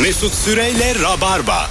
Mesut 0.00 0.34
Süreyle 0.34 0.94
Rabarba. 1.02 1.70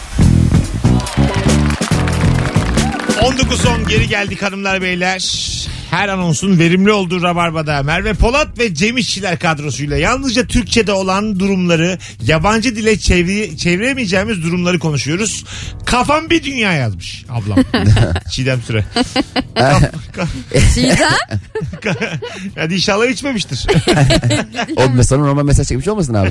19.10 3.21 3.89
geri 3.89 4.07
geldik 4.07 4.41
hanımlar 4.41 4.81
beyler. 4.81 5.54
Her 5.95 6.09
anonsun 6.09 6.59
verimli 6.59 6.91
olduğu 6.91 7.23
Rabarba'da 7.23 7.83
Merve 7.83 8.13
Polat 8.13 8.59
ve 8.59 8.73
Cem 8.73 8.97
İşçiler 8.97 9.39
kadrosuyla 9.39 9.97
yalnızca 9.97 10.47
Türkçe'de 10.47 10.91
olan 10.91 11.39
durumları 11.39 11.97
yabancı 12.21 12.75
dile 12.75 12.99
çeviri, 12.99 13.57
çeviremeyeceğimiz 13.57 14.43
durumları 14.43 14.79
konuşuyoruz. 14.79 15.45
Kafam 15.85 16.29
bir 16.29 16.43
dünya 16.43 16.73
yazmış 16.73 17.25
ablam. 17.29 17.57
Çiğdem 18.31 18.61
Süre. 18.61 18.85
Çiğdem? 20.73 21.09
Hadi 22.55 22.73
inşallah 22.73 23.05
içmemiştir. 23.05 23.67
O 24.75 24.89
mesela 24.89 25.21
normal 25.21 25.43
mesaj 25.43 25.67
çekmiş 25.67 25.87
olmasın 25.87 26.13
abi? 26.13 26.29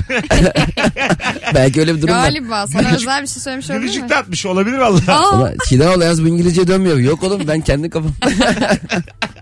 Belki 1.55 1.79
öyle 1.79 1.95
bir 1.95 2.01
durum 2.01 2.13
var. 2.13 2.21
Galiba 2.21 2.67
sana 2.67 2.95
özel 2.95 3.21
bir 3.21 3.27
şey 3.27 3.41
söylemiş 3.41 3.69
olabilir? 3.69 3.81
Gülücük 3.87 4.09
de 4.09 4.15
atmış 4.15 4.45
olabilir 4.45 4.77
valla. 4.77 5.53
Çiğdem 5.69 5.89
abla 5.89 6.05
yalnız 6.05 6.23
bu 6.23 6.27
İngilizceye 6.27 6.67
dönmüyor. 6.67 6.97
Yok 6.97 7.23
oğlum 7.23 7.41
ben 7.47 7.61
kendi 7.61 7.89
kafam. 7.89 8.11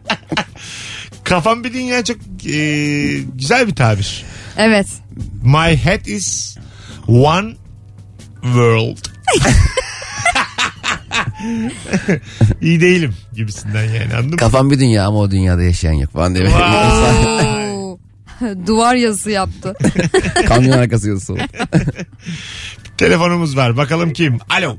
Kafam 1.23 1.63
bir 1.63 1.73
dünya 1.73 2.03
çok 2.03 2.17
e, 2.45 2.57
güzel 3.35 3.67
bir 3.67 3.75
tabir. 3.75 4.25
evet. 4.57 4.87
My 5.43 5.77
head 5.77 6.05
is 6.05 6.57
one 7.07 7.53
world. 8.41 8.97
İyi 12.61 12.81
değilim 12.81 13.13
gibisinden 13.33 13.83
yani 13.83 14.13
anladın 14.13 14.29
mı? 14.31 14.37
Kafam 14.37 14.71
bir 14.71 14.79
dünya 14.79 15.05
ama 15.05 15.19
o 15.19 15.31
dünyada 15.31 15.63
yaşayan 15.63 15.93
yok 15.93 16.11
falan 16.13 16.35
diye. 16.35 16.45
Vay. 16.45 17.73
Duvar 18.67 18.95
yazısı 18.95 19.31
yaptı. 19.31 19.73
Kamyon 20.47 20.77
arkası 20.77 21.09
yazısı 21.09 21.33
oldu. 21.33 21.41
Telefonumuz 22.97 23.57
var 23.57 23.77
bakalım 23.77 24.13
kim? 24.13 24.39
Alo. 24.49 24.77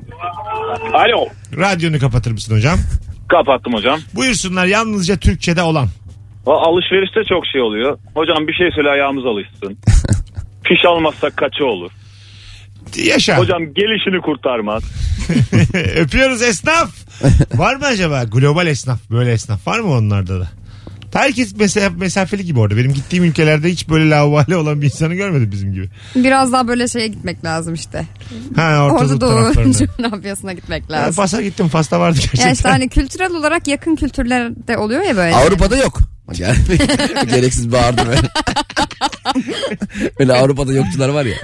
Alo. 0.94 1.26
Radyonu 1.56 1.98
kapatır 1.98 2.30
mısın 2.30 2.54
hocam? 2.56 2.78
Kapattım 3.28 3.72
hocam. 3.74 4.00
Buyursunlar 4.14 4.66
yalnızca 4.66 5.16
Türkçe'de 5.16 5.62
olan. 5.62 5.88
O 6.46 6.52
alışverişte 6.52 7.20
çok 7.28 7.46
şey 7.46 7.60
oluyor. 7.62 7.98
Hocam 8.14 8.46
bir 8.48 8.52
şey 8.52 8.70
söyle 8.74 8.88
ayağımız 8.90 9.26
alışsın. 9.26 9.78
Fiş 10.64 10.84
almazsak 10.84 11.36
kaçı 11.36 11.66
olur? 11.66 11.90
Yaşa. 12.96 13.38
Hocam 13.38 13.64
gelişini 13.64 14.20
kurtarmaz. 14.20 14.82
Öpüyoruz 15.96 16.42
esnaf. 16.42 16.90
var 17.54 17.74
mı 17.76 17.86
acaba 17.86 18.24
global 18.24 18.66
esnaf 18.66 18.98
böyle 19.10 19.32
esnaf 19.32 19.66
var 19.66 19.78
mı 19.80 19.90
onlarda 19.90 20.40
da? 20.40 20.48
Herkes 21.14 21.54
mesela 21.58 21.90
mesafeli 21.90 22.44
gibi 22.44 22.58
orada. 22.60 22.76
Benim 22.76 22.92
gittiğim 22.94 23.24
ülkelerde 23.24 23.68
hiç 23.68 23.88
böyle 23.88 24.10
lavvali 24.10 24.56
olan 24.56 24.80
bir 24.80 24.86
insanı 24.86 25.14
görmedim 25.14 25.52
bizim 25.52 25.72
gibi. 25.72 25.88
Biraz 26.16 26.52
daha 26.52 26.68
böyle 26.68 26.88
şeye 26.88 27.06
gitmek 27.06 27.44
lazım 27.44 27.74
işte. 27.74 28.06
Ha 28.56 28.84
Orta 28.84 29.04
Orta 29.04 29.20
Doğu 29.20 29.52
coğrafyasına 29.98 30.52
gitmek 30.58 30.90
lazım. 30.90 31.12
Fas'a 31.12 31.42
gittim. 31.42 31.68
Fas'ta 31.68 32.00
vardı 32.00 32.18
gerçekten. 32.20 32.46
Ya 32.46 32.52
işte 32.52 32.68
hani 32.68 32.88
kültürel 32.88 33.32
olarak 33.32 33.68
yakın 33.68 33.96
kültürlerde 33.96 34.78
oluyor 34.78 35.02
ya 35.02 35.16
böyle. 35.16 35.34
Avrupa'da 35.36 35.76
yok. 35.76 36.13
Yani 36.38 36.56
gereksiz 37.34 37.72
bağırdı 37.72 38.02
böyle. 38.06 38.20
Böyle 40.18 40.32
Avrupa'da 40.32 40.72
yokçular 40.72 41.08
var 41.08 41.24
ya. 41.24 41.34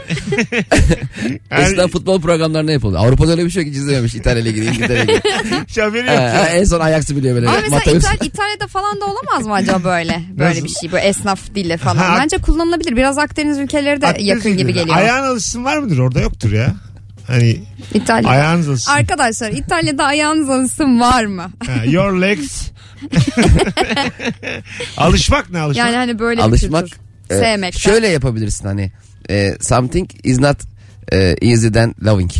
Eskiden 1.62 1.88
futbol 1.88 2.20
programlarında 2.20 2.72
yapılıyor. 2.72 3.00
Avrupa'da 3.04 3.30
öyle 3.30 3.44
bir 3.44 3.50
şey 3.50 3.62
yok 3.64 3.72
ki 3.72 3.78
izlememiş. 3.78 4.14
İtalya'ya 4.14 4.50
gideyim, 4.50 4.72
İngiltere'ye 4.72 5.02
gideyim. 5.04 5.64
Hiç 5.68 5.78
haberi 5.78 6.06
yok. 6.06 6.08
Ha, 6.08 6.22
ya. 6.22 6.34
ha, 6.34 6.46
en 6.48 6.64
son 6.64 6.80
Ajax'ı 6.80 7.16
biliyor 7.16 7.34
böyle. 7.36 7.48
Ama 7.48 7.56
mesela 7.56 7.76
Mateus. 7.76 8.04
İtal- 8.04 8.26
İtalya'da 8.26 8.66
falan 8.66 9.00
da 9.00 9.04
olamaz 9.06 9.46
mı 9.46 9.54
acaba 9.54 9.84
böyle? 9.84 10.22
Böyle 10.38 10.50
Nasıl? 10.50 10.64
bir 10.64 10.68
şey. 10.68 10.92
Böyle 10.92 11.04
esnaf 11.04 11.54
dili 11.54 11.76
falan. 11.76 11.96
Ha, 11.96 12.16
Bence 12.20 12.38
kullanılabilir. 12.38 12.96
Biraz 12.96 13.18
Akdeniz 13.18 13.58
ülkeleri 13.58 14.00
de 14.00 14.06
Akdeniz 14.06 14.28
yakın 14.28 14.50
gibi 14.56 14.70
ülkeleri. 14.70 14.74
geliyor. 14.86 14.96
Ayağın 14.96 15.24
alışsın 15.30 15.64
var 15.64 15.78
mıdır? 15.78 15.98
Orada 15.98 16.20
yoktur 16.20 16.52
ya. 16.52 16.74
Hani 17.30 17.60
İtalya. 17.94 18.28
ayağınız 18.30 18.68
alışsın. 18.68 18.92
Arkadaşlar 18.92 19.50
İtalya'da 19.50 20.04
ayağınız 20.04 20.50
alışsın 20.50 21.00
var 21.00 21.24
mı? 21.24 21.50
Ha, 21.66 21.84
your 21.84 22.20
legs. 22.20 22.62
alışmak 24.96 25.50
ne 25.50 25.58
alışmak? 25.58 25.86
Yani 25.86 25.96
hani 25.96 26.18
böyle 26.18 26.42
Alışmak. 26.42 26.84
bir 26.84 26.90
kültür. 26.90 27.00
e, 27.36 27.38
Sevmek. 27.38 27.74
Şöyle 27.78 28.08
yapabilirsin 28.08 28.64
hani. 28.66 28.92
e, 29.30 29.54
something 29.60 30.10
is 30.24 30.38
not 30.40 30.56
e, 31.12 31.36
easy 31.42 31.68
than 31.68 31.94
loving. 32.04 32.30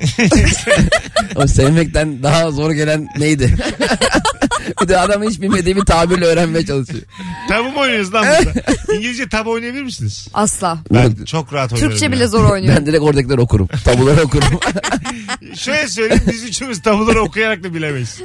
o 1.36 1.46
sevmekten 1.46 2.22
daha 2.22 2.50
zor 2.50 2.70
gelen 2.70 3.08
neydi? 3.18 3.56
bir 4.82 4.88
de 4.88 4.98
adam 4.98 5.22
hiç 5.22 5.40
bilmediği 5.40 5.76
bir 5.76 5.84
tabirle 5.84 6.24
öğrenmeye 6.24 6.66
çalışıyor. 6.66 7.02
Tabu 7.48 7.68
mu 7.68 7.80
oynuyoruz 7.80 8.14
lan 8.14 8.26
burada? 8.26 8.94
İngilizce 8.94 9.28
tabu 9.28 9.50
oynayabilir 9.50 9.82
misiniz? 9.82 10.28
Asla. 10.34 10.78
Ben 10.92 11.24
çok 11.24 11.52
rahat 11.52 11.72
oynarım. 11.72 11.90
Türkçe 11.90 12.06
ya. 12.06 12.12
bile 12.12 12.26
zor 12.26 12.44
oynuyor. 12.50 12.76
Ben 12.76 12.86
direkt 12.86 13.02
oradakileri 13.02 13.40
okurum. 13.40 13.68
Tabuları 13.84 14.22
okurum. 14.22 14.60
Şöyle 15.56 15.88
söyleyeyim 15.88 16.22
biz 16.32 16.44
üçümüz 16.44 16.82
tabuları 16.82 17.20
okuyarak 17.22 17.64
da 17.64 17.74
bilemeyiz. 17.74 18.20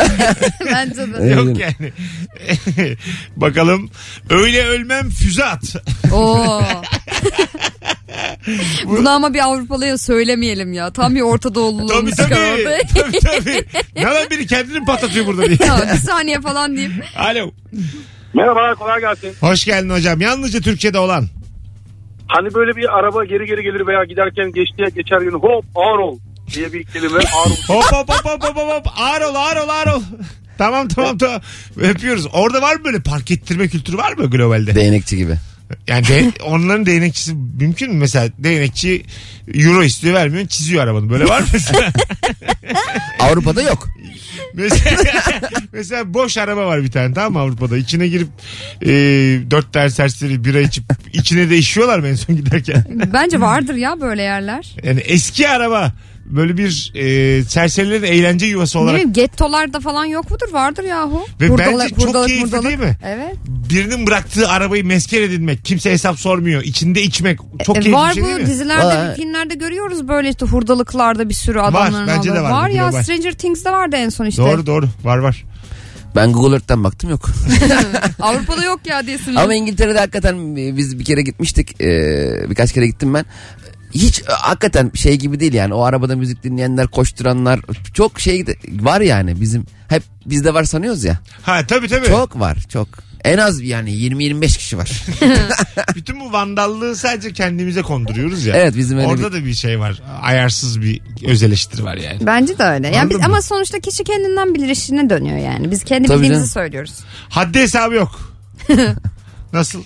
Bence 0.65 1.13
de. 1.13 1.25
Yok 1.25 1.59
yani. 1.59 1.91
Bakalım. 3.35 3.89
Öyle 4.29 4.65
ölmem 4.65 5.09
füze 5.09 5.45
at. 5.45 5.75
Oo. 6.11 6.63
Bunu 8.85 9.09
ama 9.09 9.33
bir 9.33 9.39
Avrupalıya 9.39 9.97
söylemeyelim 9.97 10.73
ya. 10.73 10.91
Tam 10.93 11.15
bir 11.15 11.21
Orta 11.21 11.49
tabii 11.49 11.55
Doğululuğumuz 11.55 12.15
tabii. 12.15 12.29
tabii 12.93 13.19
tabii. 13.19 13.65
Ne 13.95 14.03
lan 14.03 14.29
biri 14.31 14.47
kendini 14.47 14.85
patlatıyor 14.85 15.25
burada 15.25 15.45
diye. 15.45 15.57
Tamam, 15.57 15.81
bir 15.93 15.97
saniye 15.99 16.41
falan 16.41 16.71
diyeyim. 16.75 16.93
Alo. 17.17 17.51
Merhaba 18.33 18.75
kolay 18.75 18.99
gelsin. 18.99 19.33
Hoş 19.41 19.65
geldin 19.65 19.89
hocam. 19.89 20.21
Yalnızca 20.21 20.59
Türkçe'de 20.61 20.99
olan. 20.99 21.27
Hani 22.27 22.53
böyle 22.53 22.75
bir 22.75 22.99
araba 22.99 23.25
geri 23.25 23.45
geri 23.45 23.63
gelir 23.63 23.87
veya 23.87 24.03
giderken 24.03 24.51
geçtiğe 24.51 24.87
geçer 24.95 25.17
gün 25.21 25.31
hop 25.31 25.65
ağır 25.75 25.99
ol 25.99 26.19
diye 26.55 26.73
bir 26.73 26.83
kelime 26.83 27.17
ağır 27.19 27.51
ol. 27.51 27.55
Hop 27.67 27.83
hop 27.83 28.09
hop 28.09 28.25
hop 28.25 28.43
hop 28.43 28.55
hop. 28.57 28.71
hop. 28.71 28.87
Ağır 28.97 29.21
ol 29.21 29.35
ağır 29.35 29.55
ol 29.57 29.69
ağır 29.69 29.87
ol. 29.87 30.01
Tamam 30.57 30.87
tamam 30.87 31.17
tamam. 31.17 31.41
Öpüyoruz. 31.77 32.27
Orada 32.33 32.61
var 32.61 32.75
mı 32.75 32.85
böyle 32.85 32.99
park 32.99 33.31
ettirme 33.31 33.67
kültürü 33.67 33.97
var 33.97 34.13
mı 34.13 34.29
globalde? 34.29 34.75
Değnekçi 34.75 35.17
gibi. 35.17 35.35
Yani 35.87 36.07
de, 36.07 36.31
onların 36.43 36.85
değnekçisi 36.85 37.33
mümkün 37.59 37.91
mü? 37.91 37.97
Mesela 37.99 38.29
değnekçi 38.37 39.03
euro 39.53 39.83
istiyor 39.83 40.13
vermiyor 40.13 40.47
çiziyor 40.47 40.83
arabanı. 40.83 41.09
Böyle 41.09 41.25
var 41.25 41.41
mı 41.41 41.47
mesela? 41.53 41.93
Avrupa'da 43.19 43.61
yok. 43.61 43.87
mesela, 44.53 45.01
mesela 45.73 46.13
boş 46.13 46.37
araba 46.37 46.65
var 46.65 46.83
bir 46.83 46.91
tane 46.91 47.13
tamam 47.13 47.33
mı 47.33 47.39
Avrupa'da? 47.39 47.77
İçine 47.77 48.07
girip 48.07 48.27
e, 48.81 48.87
dört 49.51 49.73
tane 49.73 49.89
serseri 49.89 50.43
bira 50.43 50.59
içip 50.59 50.83
içine 51.13 51.49
de 51.49 51.57
işiyorlar 51.57 51.99
mı 51.99 52.07
en 52.07 52.15
son 52.15 52.35
giderken? 52.35 52.85
Bence 53.13 53.41
vardır 53.41 53.75
ya 53.75 54.01
böyle 54.01 54.21
yerler. 54.21 54.75
Yani 54.83 54.99
eski 54.99 55.49
araba 55.49 55.93
böyle 56.25 56.57
bir 56.57 56.91
e, 56.95 57.43
serserilerin 57.43 58.03
eğlence 58.03 58.45
yuvası 58.45 58.79
olarak 58.79 58.93
bileyim 58.95 59.13
gettolarda 59.13 59.79
falan 59.79 60.05
yok 60.05 60.31
mudur? 60.31 60.53
Vardır 60.53 60.83
yahu. 60.83 61.25
Ve 61.41 61.47
Hurdalık- 61.47 61.79
bence 61.79 61.95
çok 61.95 62.07
hurdalık, 62.07 62.27
keyifli 62.27 62.47
hurdalık. 62.47 62.65
değil 62.67 62.79
mi? 62.79 62.97
Evet. 63.05 63.35
birinin 63.47 64.07
bıraktığı 64.07 64.49
arabayı 64.49 64.85
mesker 64.85 65.21
edinmek, 65.21 65.65
kimse 65.65 65.91
hesap 65.91 66.19
sormuyor, 66.19 66.63
içinde 66.63 67.01
içmek 67.01 67.39
çok 67.65 67.77
E, 67.77 67.79
keyifli 67.79 67.93
var 67.93 68.13
şey 68.13 68.23
bu 68.23 68.27
değil 68.27 68.39
mi? 68.39 68.45
dizilerde, 68.47 68.85
Var. 68.85 69.15
filmlerde 69.15 69.53
görüyoruz 69.55 70.07
böyle 70.07 70.29
işte 70.29 70.45
hurdalıklarda 70.45 71.29
bir 71.29 71.33
sürü 71.33 71.59
adamların 71.59 72.07
bence 72.07 72.29
de 72.29 72.33
aldığı. 72.33 72.43
var, 72.43 72.51
Var 72.51 72.69
ya 72.69 72.87
global. 72.89 73.03
Stranger 73.03 73.31
Things'de 73.33 73.71
vardı 73.71 73.95
en 73.95 74.09
son 74.09 74.25
işte. 74.25 74.41
Doğru 74.41 74.65
doğru 74.65 74.85
var 75.03 75.17
var. 75.17 75.43
Ben 76.15 76.31
Google 76.31 76.55
Earth'ten 76.55 76.83
baktım 76.83 77.09
yok. 77.09 77.29
Avrupa'da 78.21 78.63
yok 78.63 78.79
ya 78.85 79.05
diye 79.07 79.17
sinirlendim. 79.17 79.43
Ama 79.43 79.53
İngiltere'de 79.53 79.99
hakikaten 79.99 80.55
biz 80.55 80.99
bir 80.99 81.03
kere 81.05 81.21
gitmiştik. 81.21 81.81
Ee, 81.81 82.49
birkaç 82.49 82.73
kere 82.73 82.87
gittim 82.87 83.13
ben. 83.13 83.25
Hiç 83.95 84.21
e, 84.21 84.23
hakikaten 84.27 84.91
şey 84.95 85.15
gibi 85.15 85.39
değil 85.39 85.53
yani. 85.53 85.73
O 85.73 85.83
arabada 85.83 86.15
müzik 86.15 86.43
dinleyenler, 86.43 86.87
koşturanlar 86.87 87.59
çok 87.93 88.19
şey 88.19 88.47
de- 88.47 88.57
var 88.79 89.01
yani 89.01 89.41
bizim. 89.41 89.65
Hep 89.87 90.03
bizde 90.25 90.53
var 90.53 90.63
sanıyoruz 90.63 91.03
ya. 91.03 91.19
Ha 91.41 91.67
tabii 91.67 91.87
tabii. 91.87 92.07
Çok 92.07 92.39
var 92.39 92.57
çok. 92.69 92.87
En 93.23 93.37
az 93.37 93.61
yani 93.61 93.91
20-25 93.91 94.57
kişi 94.57 94.77
var. 94.77 95.03
Bütün 95.95 96.19
bu 96.19 96.33
vandallığı 96.33 96.95
sadece 96.95 97.33
kendimize 97.33 97.81
konduruyoruz 97.81 98.45
ya. 98.45 98.55
Evet, 98.55 98.75
bizim 98.77 98.97
öyle 98.97 99.07
Orada 99.07 99.33
da 99.33 99.45
bir 99.45 99.53
şey 99.53 99.79
var. 99.79 100.01
Ayarsız 100.21 100.81
bir 100.81 101.01
öz 101.25 101.43
eleştiri 101.43 101.83
var 101.83 101.95
yani. 101.95 102.19
Bence 102.21 102.57
de 102.57 102.63
öyle. 102.63 102.87
Yani 102.87 103.09
biz, 103.09 103.17
ama 103.25 103.41
sonuçta 103.41 103.79
kişi 103.79 104.03
kendinden 104.03 104.55
bilir 104.55 104.69
işine 104.69 105.09
dönüyor 105.09 105.37
yani. 105.37 105.71
Biz 105.71 105.83
kendi 105.83 106.07
Tabii 106.07 106.17
bildiğimizi 106.17 106.39
canım. 106.39 106.53
söylüyoruz. 106.53 106.93
Haddi 107.29 107.59
hesabı 107.59 107.95
yok. 107.95 108.33
Nasıl? 109.53 109.83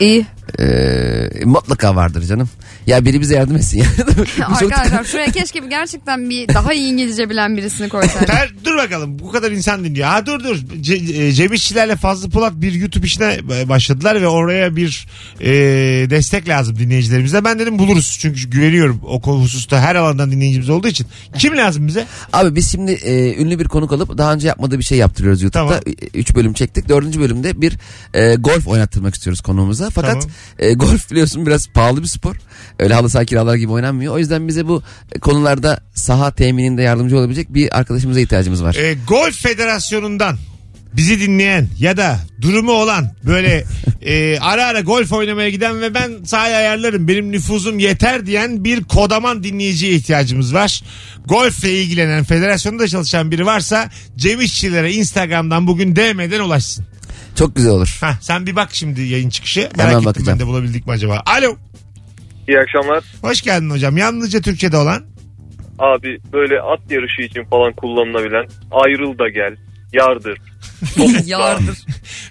İyi. 0.00 0.26
Ee, 0.60 1.30
mutlaka 1.44 1.96
vardır 1.96 2.22
canım. 2.22 2.48
Ya 2.86 3.04
biri 3.04 3.20
bize 3.20 3.34
yardım 3.34 3.56
etsin 3.56 3.78
ya. 3.78 3.86
Arkadaşlar 4.46 5.04
şuraya 5.04 5.30
keşke 5.30 5.62
bir 5.62 5.70
gerçekten 5.70 6.30
bir 6.30 6.48
daha 6.48 6.72
iyi 6.72 6.92
İngilizce 6.92 7.30
bilen 7.30 7.56
birisini 7.56 7.88
koysaydık. 7.88 8.26
Ter, 8.26 8.52
dur 8.64 8.76
bakalım 8.76 9.18
bu 9.18 9.32
kadar 9.32 9.52
insan 9.52 9.84
dinliyor. 9.84 10.08
Ha 10.08 10.26
dur 10.26 10.44
dur. 10.44 10.56
Ce, 10.80 10.94
e, 10.94 11.32
Cem 11.32 11.52
İşçilerle 11.52 11.96
Fazlı 11.96 12.30
Polat 12.30 12.52
bir 12.56 12.72
YouTube 12.72 13.06
işine 13.06 13.38
başladılar 13.68 14.22
ve 14.22 14.28
oraya 14.28 14.76
bir 14.76 15.06
e, 15.40 15.50
destek 16.10 16.48
lazım 16.48 16.78
dinleyicilerimize. 16.78 17.44
Ben 17.44 17.58
dedim 17.58 17.78
buluruz 17.78 18.18
çünkü 18.20 18.50
güveniyorum 18.50 19.00
o 19.06 19.20
konu 19.20 19.42
hususta 19.42 19.80
her 19.80 19.94
alandan 19.96 20.30
dinleyicimiz 20.30 20.70
olduğu 20.70 20.88
için. 20.88 21.06
Kim 21.38 21.56
lazım 21.56 21.86
bize? 21.86 22.06
Abi 22.32 22.54
biz 22.54 22.72
şimdi 22.72 22.92
e, 22.92 23.42
ünlü 23.42 23.58
bir 23.58 23.64
konuk 23.64 23.92
alıp 23.92 24.18
daha 24.18 24.32
önce 24.34 24.48
yapmadığı 24.48 24.78
bir 24.78 24.84
şey 24.84 24.98
yaptırıyoruz 24.98 25.42
YouTube'da. 25.42 25.80
Tamam. 25.80 25.96
3 26.14 26.34
bölüm 26.34 26.52
çektik. 26.52 26.88
Dördüncü 26.88 27.20
bölümde 27.20 27.60
bir 27.60 27.78
e, 28.14 28.34
golf 28.34 28.68
oynattırmak 28.68 29.14
istiyoruz 29.14 29.40
konuğumuza. 29.40 29.90
Fakat 29.90 30.12
Tamam. 30.12 30.30
E, 30.58 30.72
golf 30.72 31.10
biliyorsun 31.10 31.46
biraz 31.46 31.68
pahalı 31.68 32.02
bir 32.02 32.06
spor. 32.06 32.36
Öyle 32.78 32.94
halı 32.94 33.10
saha 33.10 33.24
kiralar 33.24 33.54
gibi 33.54 33.72
oynanmıyor. 33.72 34.14
O 34.14 34.18
yüzden 34.18 34.48
bize 34.48 34.68
bu 34.68 34.82
konularda 35.20 35.80
saha 35.94 36.30
temininde 36.30 36.82
yardımcı 36.82 37.18
olabilecek 37.18 37.54
bir 37.54 37.78
arkadaşımıza 37.78 38.20
ihtiyacımız 38.20 38.62
var. 38.64 38.74
E, 38.74 38.96
Golf 39.08 39.34
Federasyonu'ndan 39.42 40.36
bizi 40.94 41.20
dinleyen 41.20 41.68
ya 41.78 41.96
da 41.96 42.18
durumu 42.40 42.72
olan 42.72 43.10
böyle 43.24 43.64
e, 44.02 44.38
ara 44.38 44.64
ara 44.64 44.80
golf 44.80 45.12
oynamaya 45.12 45.50
giden 45.50 45.80
ve 45.80 45.94
ben 45.94 46.10
sahaya 46.24 46.56
ayarlarım 46.56 47.08
benim 47.08 47.32
nüfuzum 47.32 47.78
yeter 47.78 48.26
diyen 48.26 48.64
bir 48.64 48.84
kodaman 48.84 49.44
dinleyiciye 49.44 49.92
ihtiyacımız 49.92 50.54
var. 50.54 50.82
Golfle 51.26 51.82
ilgilenen 51.82 52.24
federasyonda 52.24 52.88
çalışan 52.88 53.30
biri 53.30 53.46
varsa 53.46 53.90
Cem 54.16 54.40
İşçilere 54.40 54.92
Instagram'dan 54.92 55.66
bugün 55.66 55.96
DM'den 55.96 56.40
ulaşsın. 56.40 56.84
Çok 57.34 57.56
güzel 57.56 57.72
olur. 57.72 57.98
Hah, 58.00 58.16
sen 58.20 58.46
bir 58.46 58.56
bak 58.56 58.68
şimdi 58.72 59.02
yayın 59.02 59.30
çıkışı. 59.30 59.60
Merak 59.60 59.78
Hemen 59.78 59.90
ettim 59.92 60.04
bakacağım. 60.04 60.38
ben 60.38 60.46
de 60.46 60.46
bulabildik 60.50 60.86
mi 60.86 60.92
acaba? 60.92 61.22
Alo. 61.26 61.56
İyi 62.48 62.58
akşamlar. 62.60 63.04
Hoş 63.22 63.42
geldin 63.42 63.70
hocam. 63.70 63.96
Yalnızca 63.96 64.40
Türkçe'de 64.40 64.76
olan. 64.76 65.02
Abi 65.78 66.18
böyle 66.32 66.60
at 66.60 66.90
yarışı 66.90 67.22
için 67.22 67.44
falan 67.44 67.72
kullanılabilen 67.72 68.46
ayrıl 68.70 69.18
da 69.18 69.28
gel, 69.28 69.56
yardır. 69.92 70.38
Yardır. 71.26 71.78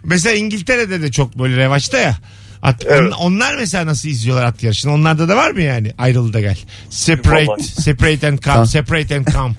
Mesela 0.04 0.36
İngiltere'de 0.36 1.02
de 1.02 1.12
çok 1.12 1.40
böyle 1.40 1.58
revaçta 1.58 1.98
ya. 1.98 2.16
At, 2.62 2.86
Evet. 2.90 3.14
on- 3.14 3.32
onlar 3.32 3.56
mesela 3.56 3.86
nasıl 3.86 4.10
izliyorlar 4.10 4.46
at 4.46 4.64
yarışını? 4.64 4.94
Onlarda 4.94 5.30
da 5.30 5.36
var 5.38 5.52
mı 5.52 5.62
yani? 5.62 5.94
Ayrıl 5.98 6.34
da 6.34 6.40
gel. 6.40 6.58
Separate, 6.90 7.48
Vallahi. 7.48 7.64
separate 7.64 8.28
and 8.28 8.40
come, 8.40 8.66
separate 8.66 9.16
and 9.18 9.28
come. 9.28 9.54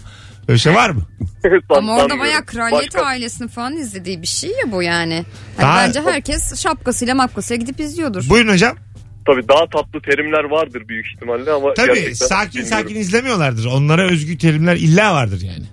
Öyle 0.49 0.59
şey 0.59 0.75
var 0.75 0.91
mı? 0.91 1.03
Ama 1.45 1.93
orada 1.93 1.99
Sanmıyorum. 2.01 2.21
bayağı 2.21 2.45
kraliyet 2.47 2.95
Başka- 2.95 3.07
ailesinin 3.07 3.49
falan 3.49 3.77
izlediği 3.77 4.23
bir 4.23 4.27
şey 4.27 4.51
ya 4.51 4.73
bu 4.73 4.83
yani. 4.83 5.25
Hani 5.57 5.63
Daha- 5.67 5.77
bence 5.87 6.01
herkes 6.01 6.63
şapkasıyla 6.63 7.15
mapkasıyla 7.15 7.61
gidip 7.61 7.81
izliyordur. 7.81 8.29
Buyurun 8.29 8.53
hocam. 8.53 8.77
Tabii 9.27 9.49
daha 9.49 9.67
tatlı 9.67 10.01
terimler 10.01 10.45
vardır 10.45 10.89
büyük 10.89 11.07
ihtimalle 11.15 11.51
ama 11.51 11.75
Tabii 11.75 11.87
gerçekten 11.87 12.27
sakin 12.27 12.61
bilmiyorum. 12.63 12.79
sakin 12.83 12.97
izlemiyorlardır. 12.97 13.65
Onlara 13.65 14.11
özgü 14.11 14.39
terimler 14.39 14.77
illa 14.77 15.15
vardır 15.15 15.41
yani. 15.41 15.65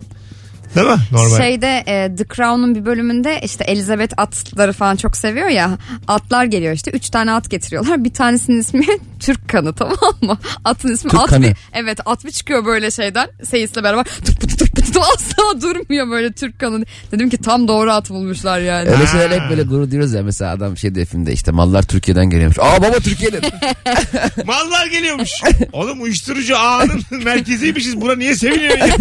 Değil 0.75 0.87
mi? 0.87 0.97
Normal. 1.11 1.37
Şeyde 1.37 1.83
e, 1.87 2.15
The 2.15 2.23
Crown'un 2.35 2.75
bir 2.75 2.85
bölümünde 2.85 3.39
işte 3.43 3.63
Elizabeth 3.63 4.13
atları 4.17 4.73
falan 4.73 4.95
çok 4.95 5.17
seviyor 5.17 5.47
ya. 5.47 5.77
Atlar 6.07 6.45
geliyor 6.45 6.73
işte. 6.73 6.91
Üç 6.91 7.09
tane 7.09 7.31
at 7.31 7.49
getiriyorlar. 7.49 8.03
Bir 8.03 8.13
tanesinin 8.13 8.59
ismi 8.59 8.85
Türk 9.19 9.47
kanı 9.49 9.73
tamam 9.73 10.13
mı? 10.21 10.37
Atın 10.65 10.93
ismi 10.93 11.11
Türk 11.11 11.21
at 11.21 11.29
kanı. 11.29 11.43
bir, 11.43 11.55
evet 11.73 11.99
at 12.05 12.25
bir 12.25 12.31
çıkıyor 12.31 12.65
böyle 12.65 12.91
şeyden. 12.91 13.27
Seyisle 13.43 13.83
beraber 13.83 14.03
pıtı 14.03 14.35
tut 14.39 14.59
pıtı 14.59 14.65
tut 14.93 14.97
asla 15.15 15.61
durmuyor 15.61 16.09
böyle 16.09 16.31
Türk 16.31 16.59
kanı. 16.59 16.85
Dedim 17.11 17.29
ki 17.29 17.37
tam 17.37 17.67
doğru 17.67 17.91
at 17.91 18.09
bulmuşlar 18.09 18.59
yani. 18.59 18.89
Öyle 18.89 19.07
şeyler 19.07 19.31
hep 19.41 19.49
böyle 19.49 19.63
gurur 19.63 19.91
diyoruz 19.91 20.13
ya 20.13 20.23
mesela 20.23 20.51
adam 20.51 20.77
şey 20.77 20.95
diyor 20.95 21.05
filmde 21.07 21.33
işte 21.33 21.51
mallar 21.51 21.83
Türkiye'den 21.83 22.29
geliyormuş. 22.29 22.59
Aa 22.59 22.81
baba 22.81 22.99
Türkiye'den. 22.99 23.41
Mallar 24.45 24.87
geliyormuş. 24.87 25.31
Oğlum 25.73 26.01
uyuşturucu 26.01 26.57
ağının 26.57 27.03
merkeziymişiz. 27.23 28.01
Buna 28.01 28.15
niye 28.15 28.35
seviniyorsun 28.35 28.79
ya? 28.85 28.95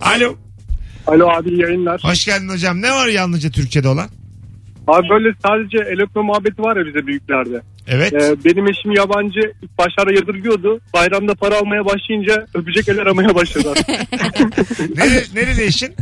Alo. 0.00 0.36
Alo 1.06 1.28
abi 1.28 1.60
yayınlar. 1.60 2.00
Hoş 2.04 2.24
geldin 2.24 2.48
hocam. 2.48 2.82
Ne 2.82 2.90
var 2.92 3.06
yalnızca 3.06 3.50
Türkçe'de 3.50 3.88
olan? 3.88 4.08
Abi 4.88 5.08
böyle 5.08 5.34
sadece 5.42 5.78
elektro 5.78 6.22
muhabbeti 6.24 6.62
var 6.62 6.76
ya 6.76 6.86
bize 6.86 7.06
büyüklerde. 7.06 7.60
Evet. 7.86 8.12
Ee, 8.12 8.44
benim 8.44 8.66
eşim 8.66 8.92
yabancı 8.92 9.40
ilk 9.62 9.78
başlarda 9.78 10.12
yadırgıyordu. 10.12 10.80
Bayramda 10.94 11.34
para 11.34 11.58
almaya 11.58 11.84
başlayınca 11.84 12.46
öpecek 12.54 12.88
el 12.88 12.98
aramaya 12.98 13.34
başladı. 13.34 13.74
Nere, 14.96 15.24
nerede 15.34 15.64
eşin? 15.64 15.94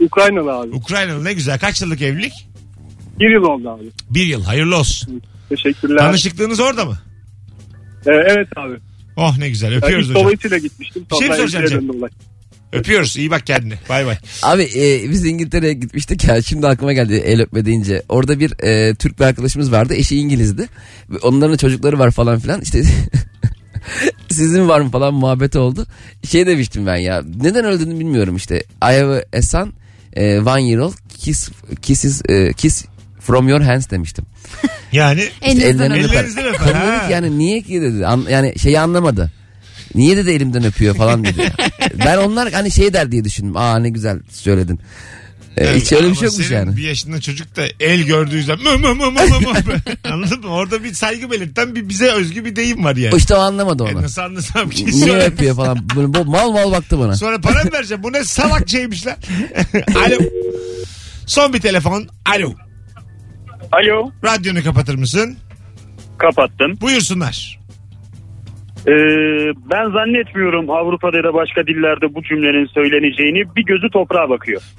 Ukraynalı 0.00 0.52
abi. 0.52 0.70
Ukraynalı 0.70 1.24
ne 1.24 1.32
güzel. 1.32 1.58
Kaç 1.58 1.82
yıllık 1.82 2.02
evlilik? 2.02 2.32
Bir 3.20 3.30
yıl 3.34 3.42
oldu 3.42 3.70
abi. 3.70 3.84
Bir 4.10 4.26
yıl. 4.26 4.44
Hayırlı 4.44 4.76
olsun. 4.76 5.22
Teşekkürler. 5.48 5.98
Tanışıklığınız 5.98 6.60
orada 6.60 6.84
mı? 6.84 6.96
Ee, 8.06 8.10
evet 8.10 8.48
abi. 8.56 8.74
Oh 9.16 9.38
ne 9.38 9.48
güzel. 9.48 9.72
Yani 9.72 9.84
Öpüyoruz 9.84 10.06
ilk 10.06 10.10
hocam. 10.14 10.24
dolayısıyla 10.24 10.58
gitmiştim. 10.58 11.06
Bir 11.10 11.16
şey 11.16 11.26
Sonra 11.36 11.48
soracağım 11.48 11.88
Öpüyoruz. 12.72 13.16
İyi 13.16 13.30
bak 13.30 13.46
kendine. 13.46 13.74
Bay 13.88 14.06
bay. 14.06 14.16
Abi 14.42 14.62
e, 14.62 15.10
biz 15.10 15.26
İngiltere'ye 15.26 15.72
gitmiştik 15.72 16.24
ya 16.24 16.42
şimdi 16.42 16.66
aklıma 16.66 16.92
geldi 16.92 17.14
el 17.14 17.40
öpme 17.40 17.64
deyince. 17.64 18.02
Orada 18.08 18.40
bir 18.40 18.64
e, 18.64 18.94
Türk 18.94 19.20
bir 19.20 19.24
arkadaşımız 19.24 19.72
vardı 19.72 19.94
eşi 19.94 20.16
İngilizdi. 20.18 20.68
Onların 21.22 21.52
da 21.52 21.56
çocukları 21.56 21.98
var 21.98 22.10
falan 22.10 22.38
filan 22.38 22.60
işte 22.60 22.82
sizin 24.30 24.68
var 24.68 24.80
mı 24.80 24.90
falan 24.90 25.14
muhabbeti 25.14 25.58
oldu. 25.58 25.86
Şey 26.28 26.46
demiştim 26.46 26.86
ben 26.86 26.96
ya 26.96 27.22
neden 27.42 27.64
öldüğünü 27.64 27.98
bilmiyorum 28.00 28.36
işte. 28.36 28.56
I 28.58 28.64
have 29.00 29.24
a 29.38 29.42
son 29.42 29.72
e, 30.12 30.40
one 30.40 30.62
year 30.62 30.78
old 30.78 30.94
kiss, 31.18 31.50
kisses, 31.82 32.22
e, 32.28 32.52
kiss 32.52 32.84
from 33.20 33.48
your 33.48 33.60
hands 33.60 33.90
demiştim. 33.90 34.24
Yani 34.92 35.28
ellerini 35.42 35.82
öpün. 35.84 36.04
öper. 36.04 36.14
Ellerinizden 36.14 36.46
öper, 36.46 36.58
Kadın 36.58 36.74
dedi 36.92 37.06
ki 37.06 37.12
yani 37.12 37.38
niye 37.38 37.60
ki 37.62 37.82
dedi. 37.82 38.06
An- 38.06 38.26
yani 38.30 38.58
şeyi 38.58 38.80
anlamadı. 38.80 39.30
Niye 39.94 40.16
dedi 40.16 40.30
elimden 40.30 40.64
öpüyor 40.64 40.94
falan 40.94 41.24
dedi. 41.24 41.52
ben 42.04 42.16
onlar 42.16 42.52
hani 42.52 42.70
şey 42.70 42.92
der 42.92 43.12
diye 43.12 43.24
düşündüm. 43.24 43.56
Aa 43.56 43.78
ne 43.78 43.88
güzel 43.88 44.20
söyledin. 44.30 44.80
E, 45.56 45.74
hiç 45.76 45.92
öyle 45.92 46.10
bir 46.10 46.14
şey 46.14 46.26
yokmuş 46.26 46.50
yani. 46.50 46.76
bir 46.76 46.82
yaşında 46.82 47.20
çocuk 47.20 47.56
da 47.56 47.62
el 47.80 48.02
gördüğü 48.02 48.42
zaman 48.42 48.80
mı 48.80 48.94
mı 48.94 49.10
mı 49.10 49.10
mı 49.10 49.40
mı. 49.40 49.76
Anladın 50.12 50.40
mı? 50.40 50.46
Orada 50.48 50.84
bir 50.84 50.92
saygı 50.94 51.30
belirten 51.30 51.74
bir 51.74 51.88
bize 51.88 52.10
özgü 52.10 52.44
bir 52.44 52.56
deyim 52.56 52.84
var 52.84 52.96
yani. 52.96 53.16
İşte 53.16 53.34
o 53.34 53.38
anlamadı 53.38 53.82
E, 53.84 53.86
onu. 53.94 54.02
nasıl 54.02 54.22
anlasam 54.22 54.70
ki 54.70 54.86
Niye 54.90 55.06
sonra, 55.06 55.22
öpüyor 55.24 55.56
falan. 55.56 55.88
Böyle 55.96 56.14
bu- 56.14 56.24
mal 56.24 56.50
mal 56.50 56.72
baktı 56.72 56.98
bana. 56.98 57.16
sonra 57.16 57.40
para 57.40 57.64
mı 57.64 57.70
vereceğim? 57.72 58.02
Bu 58.02 58.12
ne 58.12 58.24
salak 58.24 58.68
şeymiş 58.68 59.06
lan. 59.06 59.16
Alo. 59.96 60.18
Son 61.26 61.52
bir 61.52 61.60
telefon. 61.60 62.08
Alo. 62.36 62.54
Alo 63.72 64.10
Radyonu 64.24 64.64
kapatır 64.64 64.94
mısın? 64.94 65.36
kapattım. 66.18 66.80
Buyursunlar. 66.80 67.58
Ee, 68.86 68.92
ben 69.70 69.90
zannetmiyorum 69.90 70.70
Avrupa'da 70.70 71.16
ya 71.16 71.24
da 71.24 71.34
başka 71.34 71.66
dillerde 71.66 72.14
bu 72.14 72.22
cümlenin 72.22 72.66
söyleneceğini 72.66 73.56
bir 73.56 73.64
gözü 73.64 73.90
toprağa 73.92 74.28
bakıyor. 74.30 74.62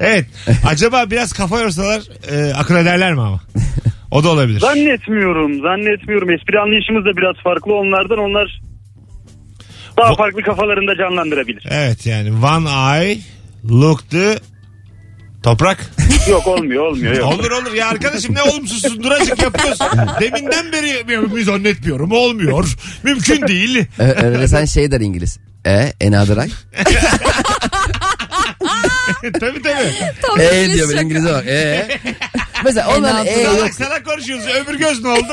Evet. 0.00 0.26
Acaba 0.66 1.10
biraz 1.10 1.32
kafa 1.32 1.60
yorsalar 1.60 2.02
e, 2.32 2.54
akıl 2.54 2.76
ederler 2.76 3.14
mi 3.14 3.20
ama? 3.20 3.40
O 4.10 4.24
da 4.24 4.28
olabilir. 4.28 4.60
Zannetmiyorum 4.60 5.60
zannetmiyorum 5.60 6.30
espri 6.30 6.60
anlayışımız 6.60 7.04
da 7.04 7.16
biraz 7.16 7.36
farklı 7.44 7.74
onlardan 7.74 8.18
onlar 8.18 8.60
daha 9.96 10.14
farklı 10.14 10.42
kafalarında 10.42 10.96
canlandırabilir. 10.96 11.66
Evet 11.70 12.06
yani 12.06 12.30
one 12.30 12.68
eye 12.68 13.18
look 13.70 14.10
the 14.10 14.38
toprak. 15.44 15.78
Yok 16.30 16.46
olmuyor 16.46 16.86
olmuyor 16.86 17.16
yok. 17.16 17.32
olur 17.32 17.50
olur 17.50 17.72
ya 17.72 17.86
arkadaşım 17.88 18.34
ne 18.34 18.42
olumsuzsun 18.42 19.02
duracık 19.02 19.42
yapıyorsun. 19.42 19.86
Deminden 20.20 20.72
beri 20.72 21.44
zannetmiyorum 21.44 22.12
olmuyor. 22.12 22.76
Mümkün 23.02 23.48
değil. 23.48 23.86
Ö- 23.98 24.24
Öyle 24.26 24.48
sen 24.48 24.64
şey 24.64 24.90
der 24.90 25.00
İngiliz. 25.00 25.38
E, 25.66 25.92
another 26.06 26.36
eye. 26.36 26.48
tabii 29.40 29.62
tabii. 29.62 29.94
Tam 30.22 30.40
E 30.40 30.44
İngiliz 30.64 30.74
diyor 30.74 30.88
böyle 30.88 30.98
şaka. 30.98 31.02
İngiliz'e 31.02 31.32
bak. 31.34 31.46
E. 31.46 31.88
Mesela 32.64 32.96
onlar 32.96 33.10
Another 33.14 33.36
E 33.36 33.40
yok. 33.42 33.54
Salak 33.58 33.74
salak 33.74 34.04
konuşuyoruz. 34.06 34.44
Öbür 34.46 34.78
göz 34.78 35.02
ne 35.04 35.08
oldu? 35.08 35.32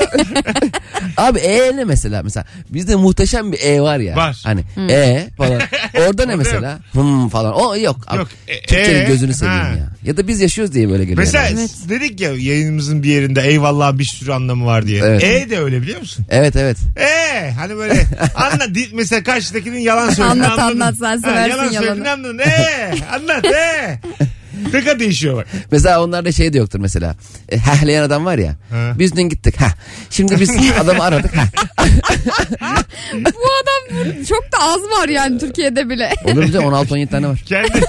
Abi 1.18 1.40
E 1.40 1.78
ne 1.78 1.84
mesela? 1.84 2.24
Mesela 2.24 2.46
bizde 2.70 2.96
muhteşem 2.96 3.52
bir 3.52 3.60
E 3.60 3.82
var 3.82 3.98
ya. 4.00 4.16
Var. 4.16 4.42
Hani 4.44 4.64
E 4.92 5.28
falan. 5.38 5.62
Orada 6.08 6.26
ne 6.26 6.36
mesela? 6.36 6.80
Hmm 6.92 7.30
falan. 7.30 7.54
O 7.54 7.76
yok. 7.78 7.98
Abi, 8.08 8.18
Yok, 8.18 8.28
e, 8.48 8.62
Türkçenin 8.62 9.02
e, 9.02 9.04
gözünü 9.04 9.34
seveyim 9.34 9.62
ha. 9.62 9.68
ya. 9.68 9.92
Ya 10.04 10.18
da 10.18 10.28
biz 10.28 10.42
yaşıyoruz 10.42 10.74
diye 10.74 10.90
böyle 10.90 11.04
geliyor. 11.04 11.18
Mesela 11.18 11.44
yani. 11.46 11.68
dedik 11.90 12.20
ya 12.22 12.32
yayınımızın 12.32 13.04
bir 13.04 13.10
yerinde 13.10 13.42
eyvallah 13.42 13.98
bir 13.98 14.04
sürü 14.04 14.32
anlamı 14.32 14.66
var 14.66 14.88
diye. 14.88 15.02
Evet. 15.06 15.24
E 15.24 15.50
de 15.50 15.60
öyle 15.60 15.82
biliyor 15.82 16.00
musun? 16.00 16.26
Evet 16.30 16.56
evet. 16.56 16.78
E 16.98 17.52
hani 17.52 17.78
böyle 17.78 18.06
anla 18.36 18.76
di- 18.76 18.90
mesela 18.94 19.24
karşıdakinin 19.24 19.80
yalan 19.80 20.10
söylediğini 20.14 20.46
Anlat, 20.48 20.60
anladın. 20.60 20.80
anlat, 20.80 20.96
sen 21.00 21.18
seversin 21.18 21.50
yalan 21.52 21.64
yalanı. 21.72 21.86
söylediğini 21.86 22.10
anladın. 22.10 22.40
E 22.40 22.92
anlat 23.16 23.46
e. 23.46 24.00
Ne 24.74 24.80
kadar 24.80 25.00
değişiyor 25.00 25.38
bak. 25.38 25.48
Mesela 25.72 26.04
onlarda 26.04 26.32
şey 26.32 26.54
de 26.54 26.58
yoktur 26.58 26.80
mesela. 26.80 27.16
E, 27.50 27.58
hehleyen 27.58 28.04
adam 28.04 28.26
var 28.26 28.38
ya. 28.38 28.56
Ha. 28.72 28.94
Biz 29.00 29.16
dün 29.16 29.30
gittik. 29.30 29.62
Ha. 29.62 29.68
Şimdi 30.10 30.40
biz 30.40 30.52
adamı 30.80 31.04
aradık. 31.04 31.32
Ha. 31.38 31.44
Bu 33.14 33.50
adam 33.64 34.24
çok 34.30 34.52
da 34.52 34.58
az 34.60 34.82
var 34.82 35.10
yani 35.10 35.40
Türkiye'de 35.40 35.90
bile. 35.90 36.12
Olur 36.26 36.44
mu 36.44 36.52
canım 36.52 36.66
16-17 36.74 37.08
tane 37.08 37.28
var. 37.28 37.40
Kendi, 37.46 37.82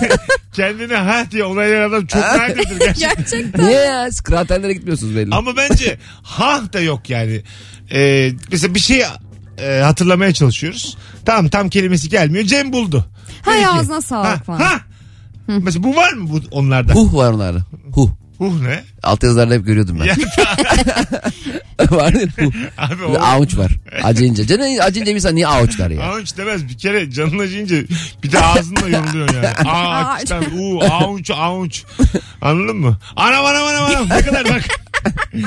kendine 0.52 0.94
ha 0.96 1.24
diye 1.30 1.44
onaylayan 1.44 1.88
adam 1.90 2.06
çok 2.06 2.22
nadirdir 2.22 2.78
gerçekten. 2.78 3.16
Gerçekten. 3.16 3.66
Niye 3.66 3.78
ya? 3.80 4.08
Kraterlere 4.24 4.72
gitmiyorsunuz 4.72 5.16
belli. 5.16 5.34
Ama 5.34 5.56
bence 5.56 5.98
ha 6.22 6.60
da 6.72 6.80
yok 6.80 7.10
yani. 7.10 7.42
Ee, 7.92 8.30
mesela 8.50 8.74
bir 8.74 8.80
şey 8.80 9.04
e, 9.58 9.80
hatırlamaya 9.80 10.32
çalışıyoruz. 10.34 10.96
Tamam 11.24 11.48
tam 11.48 11.68
kelimesi 11.68 12.08
gelmiyor. 12.08 12.44
Cem 12.44 12.72
buldu. 12.72 13.04
Hay 13.42 13.66
ağzına 13.66 14.00
sağlık 14.00 14.28
ha, 14.28 14.36
falan. 14.46 14.58
ha. 14.60 14.80
Mesela 15.62 15.82
bu 15.82 15.96
var 15.96 16.12
mı 16.12 16.28
bu 16.30 16.40
onlarda? 16.50 16.92
Huh 16.92 17.14
var 17.14 17.32
onlarda. 17.32 17.58
Huh. 17.94 18.10
Huh 18.38 18.62
ne? 18.62 18.82
Alt 19.02 19.22
yazılarla 19.22 19.54
hep 19.54 19.66
görüyordum 19.66 20.00
ben. 20.00 20.08
Var 21.90 22.12
ya 22.12 22.28
huh. 22.38 22.52
abi 22.78 22.98
Bir 22.98 23.04
o 23.04 23.18
avuç 23.22 23.58
var. 23.58 23.72
Acıyınca. 24.02 24.46
Canın 24.46 24.78
acıyınca 24.78 25.12
insan 25.12 25.34
niye 25.34 25.46
avuç 25.46 25.78
der 25.78 25.90
ya? 25.90 26.02
avuç 26.02 26.36
demez 26.36 26.68
bir 26.68 26.78
kere 26.78 27.10
canın 27.10 27.38
acıyınca 27.38 27.76
bir 28.22 28.32
de 28.32 28.40
ağzınla 28.40 28.88
yoruluyor 28.88 29.34
yani. 29.34 29.46
Ağaçtan 29.68 30.44
u 30.58 30.80
avuç 30.84 31.30
avuç. 31.30 31.84
Anladın 32.40 32.76
mı? 32.76 32.98
Anam 33.16 33.44
anam 33.44 33.66
anam 33.66 33.84
anam 33.84 34.08
ne 34.08 34.22
kadar 34.22 34.44
bak. 34.44 34.62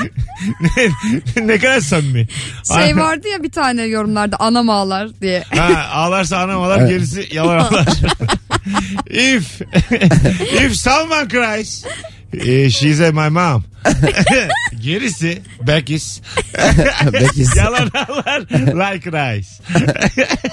ne, 1.37 1.47
ne 1.47 1.57
kadar 1.57 1.79
samimi. 1.79 2.27
Şey 2.75 2.97
vardı 2.97 3.27
ya 3.27 3.43
bir 3.43 3.51
tane 3.51 3.83
yorumlarda 3.83 4.37
anam 4.39 4.69
ağlar 4.69 5.21
diye. 5.21 5.43
Ha, 5.55 5.89
ağlarsa 5.93 6.37
anam 6.37 6.61
ağlar 6.61 6.87
gerisi 6.87 7.27
yalan 7.31 7.59
ağlar. 7.59 7.87
if 9.09 9.61
if 10.63 10.75
someone 10.75 11.27
cries 11.29 11.85
eh, 12.33 12.69
she's 12.69 13.01
a 13.01 13.11
my 13.11 13.29
mom. 13.29 13.63
gerisi 14.81 15.41
Bekis. 15.67 16.21
Bekis. 17.13 17.55
yalan 17.55 17.89
ağlar 17.93 18.41
like 18.51 19.11
rice. 19.11 19.49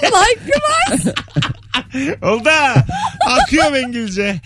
like 0.03 0.53
var. 0.63 1.15
Oldu 2.23 2.49
ha. 2.49 2.87
Akıyor 3.27 3.77
İngilizce. 3.77 4.41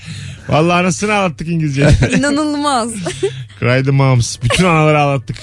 Vallahi 0.48 0.80
anasını 0.80 1.14
ağlattık 1.14 1.48
İngilizce. 1.48 1.90
İnanılmaz. 2.16 2.90
Cry 3.60 3.82
the 3.84 3.90
moms. 3.90 4.36
Bütün 4.42 4.64
anaları 4.64 5.00
ağlattık. 5.00 5.36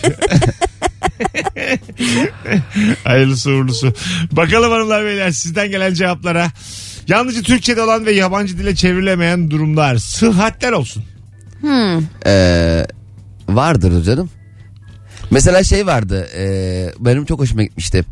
Hayırlısı 3.03 3.51
uğurlusu. 3.51 3.93
Bakalım 4.31 4.71
hanımlar 4.71 5.05
beyler 5.05 5.31
sizden 5.31 5.71
gelen 5.71 5.93
cevaplara. 5.93 6.51
Yalnızca 7.07 7.41
Türkçe'de 7.41 7.81
olan 7.81 8.05
ve 8.05 8.11
yabancı 8.11 8.57
dile 8.57 8.75
çevrilemeyen 8.75 9.51
durumlar. 9.51 9.97
Sıhhatler 9.97 10.71
olsun. 10.71 11.03
Ee, 12.25 12.85
vardır 13.49 14.03
canım. 14.03 14.29
Mesela 15.31 15.63
şey 15.63 15.85
vardı. 15.85 16.27
e, 16.37 16.45
benim 16.99 17.25
çok 17.25 17.39
hoşuma 17.39 17.63
gitmişti. 17.63 18.05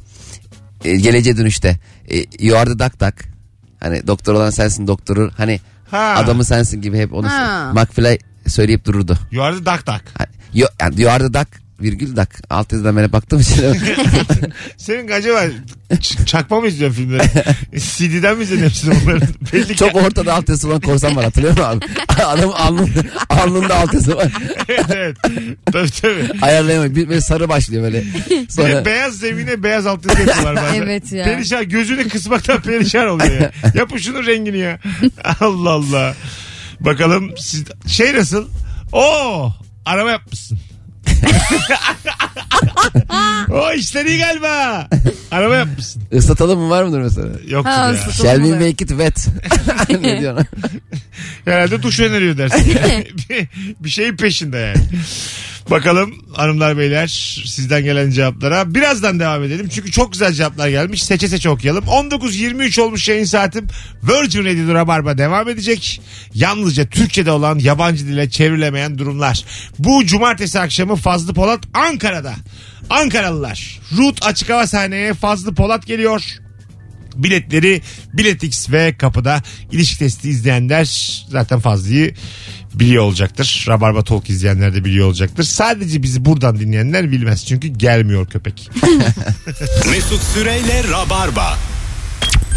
E, 0.85 0.95
geleceğe 0.95 1.37
dönüşte. 1.37 1.79
E, 2.09 2.17
you 2.45 2.57
are 2.59 2.65
the 2.69 2.79
duck 2.79 2.99
duck. 3.01 3.25
Hani 3.79 4.07
doktor 4.07 4.33
olan 4.33 4.49
sensin 4.49 4.87
doktoru. 4.87 5.31
Hani 5.37 5.59
Ha. 5.91 6.15
adamı 6.17 6.43
sensin 6.45 6.81
gibi 6.81 6.97
hep 6.97 7.13
onu 7.13 7.29
Ha. 7.29 7.71
McFly 7.73 8.17
söyleyip 8.47 8.85
dururdu. 8.85 9.17
You 9.31 9.43
are 9.43 9.55
the 9.55 9.65
duck 9.65 9.87
duck. 9.87 10.01
Hani, 10.17 10.27
you, 10.53 10.69
yani 10.81 11.01
you 11.01 11.11
are 11.11 11.23
the 11.27 11.33
duck 11.33 11.47
virgül 11.81 12.15
duck. 12.15 12.29
Alt 12.49 12.71
yazıdan 12.73 13.03
hep 13.03 13.13
baktığım 13.13 13.39
için. 13.39 13.55
Senin 14.77 15.11
acaba 15.11 15.41
ç- 15.91 16.25
çakma 16.25 16.59
mı 16.61 16.67
izliyorsun 16.67 16.97
filmleri? 16.97 17.23
CD'den 17.79 18.37
mi 18.37 18.43
izledin 18.43 18.63
hepsini 18.63 18.93
bunların? 19.05 19.27
Belli 19.53 19.75
çok 19.75 19.95
ortada 19.95 20.33
alt 20.33 20.49
yazısı 20.49 20.67
olan 20.67 20.81
korsan 20.81 21.15
var 21.15 21.23
hatırlıyor 21.25 21.51
musun 21.57 21.65
abi? 21.69 21.85
Adam 22.23 22.51
alnında, 22.55 22.89
alnında 23.29 23.75
alt 23.75 23.93
yazısı 23.93 24.17
var. 24.17 24.31
evet. 24.67 25.17
Tabii 25.71 25.91
tabii. 26.01 26.29
Ayarlayamıyor. 26.41 26.95
Bir 26.95 27.09
böyle 27.09 27.21
sarı 27.21 27.49
başlıyor 27.49 27.83
böyle. 27.83 27.97
Ve 27.99 28.45
Sonra 28.49 28.85
beyaz 28.85 29.13
zemine 29.17 29.63
beyaz 29.63 29.85
alt 29.87 30.05
yazı 30.05 30.19
yapıyorlar 30.21 30.55
bazen. 30.55 30.81
Evet 30.81 31.11
ya. 31.11 31.23
Perişan 31.23 31.69
gözünü 31.69 32.09
kısmaktan 32.09 32.61
perişan 32.61 33.07
oluyor 33.07 33.41
ya. 33.41 33.51
Yapın 33.75 33.97
şunun 33.97 34.25
rengini 34.25 34.57
ya. 34.57 34.79
Allah 35.39 35.69
Allah. 35.69 36.15
Bakalım 36.79 37.31
siz 37.37 37.63
şey 37.87 38.13
nasıl? 38.13 38.47
Oo 38.91 39.51
araba 39.85 40.11
yapmışsın. 40.11 40.57
o 43.51 43.73
işler 43.73 44.05
iyi 44.05 44.19
galiba. 44.19 44.87
Araba 45.31 45.55
yapmışsın. 45.55 46.03
ıslatalım 46.13 46.59
mı 46.59 46.69
var 46.69 46.83
mıdır 46.83 46.99
mesela? 47.01 47.27
Yoktur 47.47 47.71
Ha, 47.71 47.85
ya. 47.87 47.91
ıslatalım. 47.91 48.13
Shall 48.15 48.35
we 48.35 48.43
oluyor. 48.43 48.57
make 48.57 48.69
it 48.69 48.89
wet? 48.89 49.27
ne 50.03 50.19
diyorsun? 50.21 50.47
Herhalde 51.45 51.83
duş 51.83 51.99
öneriyor 51.99 52.37
dersin. 52.37 52.65
bir, 53.29 53.47
bir 53.79 53.89
şeyin 53.89 54.17
peşinde 54.17 54.57
yani. 54.57 54.77
Bakalım 55.69 56.15
hanımlar 56.33 56.77
beyler 56.77 57.07
sizden 57.45 57.83
gelen 57.83 58.09
cevaplara. 58.09 58.75
Birazdan 58.75 59.19
devam 59.19 59.43
edelim. 59.43 59.69
Çünkü 59.75 59.91
çok 59.91 60.11
güzel 60.11 60.33
cevaplar 60.33 60.69
gelmiş. 60.69 61.03
Seçe 61.03 61.27
seçe 61.27 61.49
okuyalım. 61.49 61.83
19.23 61.85 62.81
olmuş 62.81 63.09
yayın 63.09 63.25
saatim. 63.25 63.67
Virgin 64.03 64.45
Radio 64.45 64.73
Rabarba 64.73 65.17
devam 65.17 65.49
edecek. 65.49 66.01
Yalnızca 66.33 66.85
Türkçe'de 66.85 67.31
olan 67.31 67.59
yabancı 67.59 68.07
dile 68.07 68.29
çevrilemeyen 68.29 68.97
durumlar. 68.97 69.45
Bu 69.79 70.05
cumartesi 70.05 70.59
akşamı 70.59 70.95
Fazlı 70.95 71.33
Polat 71.33 71.59
Ankara'da. 71.73 72.33
Ankaralılar. 72.89 73.79
Root 73.97 74.25
açık 74.25 74.49
hava 74.49 74.67
sahneye 74.67 75.13
Fazlı 75.13 75.55
Polat 75.55 75.85
geliyor. 75.87 76.21
Biletleri 77.23 77.81
Biletix 78.13 78.71
ve 78.71 78.97
kapıda 78.97 79.43
ilişki 79.71 79.99
testi 79.99 80.29
izleyenler 80.29 80.85
zaten 81.29 81.59
Fazlı'yı 81.59 82.13
biliyor 82.73 83.03
olacaktır. 83.03 83.65
Rabarba 83.67 84.03
Talk 84.03 84.29
izleyenler 84.29 84.75
de 84.75 84.85
biliyor 84.85 85.07
olacaktır. 85.07 85.43
Sadece 85.43 86.03
bizi 86.03 86.25
buradan 86.25 86.59
dinleyenler 86.59 87.11
bilmez. 87.11 87.45
Çünkü 87.45 87.67
gelmiyor 87.67 88.27
köpek. 88.27 88.69
Mesut 89.91 90.23
Süreyle 90.23 90.83
Rabarba. 90.83 91.57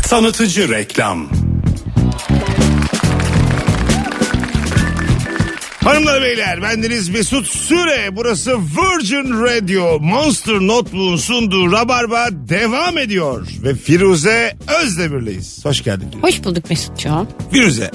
Tanıtıcı 0.09 0.68
reklam. 0.68 1.28
Hanımlar 5.85 6.23
beyler 6.23 6.62
bendeniz 6.62 7.09
Mesut 7.09 7.47
Süre. 7.47 8.17
Burası 8.17 8.59
Virgin 8.59 9.31
Radio. 9.43 10.00
Monster 10.00 10.55
Notebook'un 10.55 11.17
sunduğu 11.17 11.73
Rabarba 11.73 12.29
devam 12.33 12.99
ediyor. 12.99 13.47
Ve 13.62 13.75
Firuze 13.75 14.57
Özdemir'leyiz. 14.83 15.64
Hoş 15.64 15.85
geldin. 15.85 16.07
Hoş 16.23 16.45
bulduk 16.45 16.71
Mesut'cuğum. 16.71 17.29
Firuze 17.53 17.91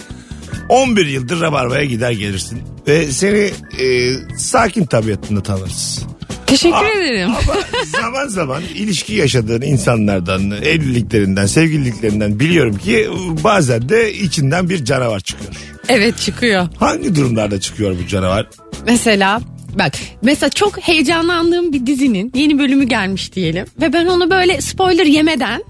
11 0.69 1.05
yıldır 1.05 1.41
Rabarba'ya 1.41 1.85
gider 1.85 2.11
gelirsin. 2.11 2.61
Ve 2.87 3.11
seni 3.11 3.51
e, 3.79 4.13
sakin 4.37 4.85
tabiatında 4.85 5.43
tanırız. 5.43 6.05
Teşekkür 6.47 6.75
Aa, 6.77 6.89
ederim. 6.91 7.29
Ama 7.29 7.55
zaman 8.01 8.27
zaman 8.27 8.63
ilişki 8.75 9.13
yaşadığın 9.13 9.61
insanlardan, 9.61 10.51
evliliklerinden, 10.51 11.45
sevgililiklerinden 11.45 12.39
biliyorum 12.39 12.77
ki 12.77 13.09
bazen 13.43 13.89
de 13.89 14.13
içinden 14.13 14.69
bir 14.69 14.85
canavar 14.85 15.19
çıkıyor. 15.19 15.53
Evet 15.89 16.17
çıkıyor. 16.17 16.67
Hangi 16.77 17.15
durumlarda 17.15 17.59
çıkıyor 17.59 17.95
bu 18.03 18.07
canavar? 18.07 18.47
Mesela 18.85 19.41
bak 19.79 19.93
mesela 20.21 20.49
çok 20.49 20.77
heyecanlandığım 20.77 21.73
bir 21.73 21.85
dizinin 21.85 22.31
yeni 22.35 22.59
bölümü 22.59 22.83
gelmiş 22.85 23.33
diyelim. 23.33 23.65
Ve 23.81 23.93
ben 23.93 24.05
onu 24.05 24.29
böyle 24.29 24.61
spoiler 24.61 25.05
yemeden 25.05 25.63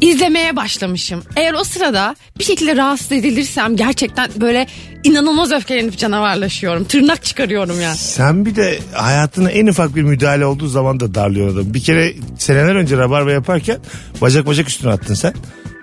izlemeye 0.00 0.56
başlamışım. 0.56 1.22
Eğer 1.36 1.54
o 1.54 1.64
sırada 1.64 2.16
bir 2.38 2.44
şekilde 2.44 2.76
rahatsız 2.76 3.12
edilirsem 3.12 3.76
gerçekten 3.76 4.30
böyle 4.40 4.66
inanılmaz 5.04 5.52
öfkelenip 5.52 5.98
canavarlaşıyorum. 5.98 6.84
Tırnak 6.84 7.24
çıkarıyorum 7.24 7.80
ya. 7.80 7.94
Sen 7.94 8.46
bir 8.46 8.56
de 8.56 8.78
hayatına 8.92 9.50
en 9.50 9.66
ufak 9.66 9.96
bir 9.96 10.02
müdahale 10.02 10.46
olduğu 10.46 10.66
zaman 10.66 11.00
da 11.00 11.14
darlıyor 11.14 11.48
adam. 11.54 11.74
Bir 11.74 11.82
kere 11.82 12.14
seneler 12.38 12.74
önce 12.74 12.96
rabarba 12.96 13.32
yaparken 13.32 13.78
bacak 14.20 14.46
bacak 14.46 14.68
üstüne 14.68 14.92
attın 14.92 15.14
sen. 15.14 15.34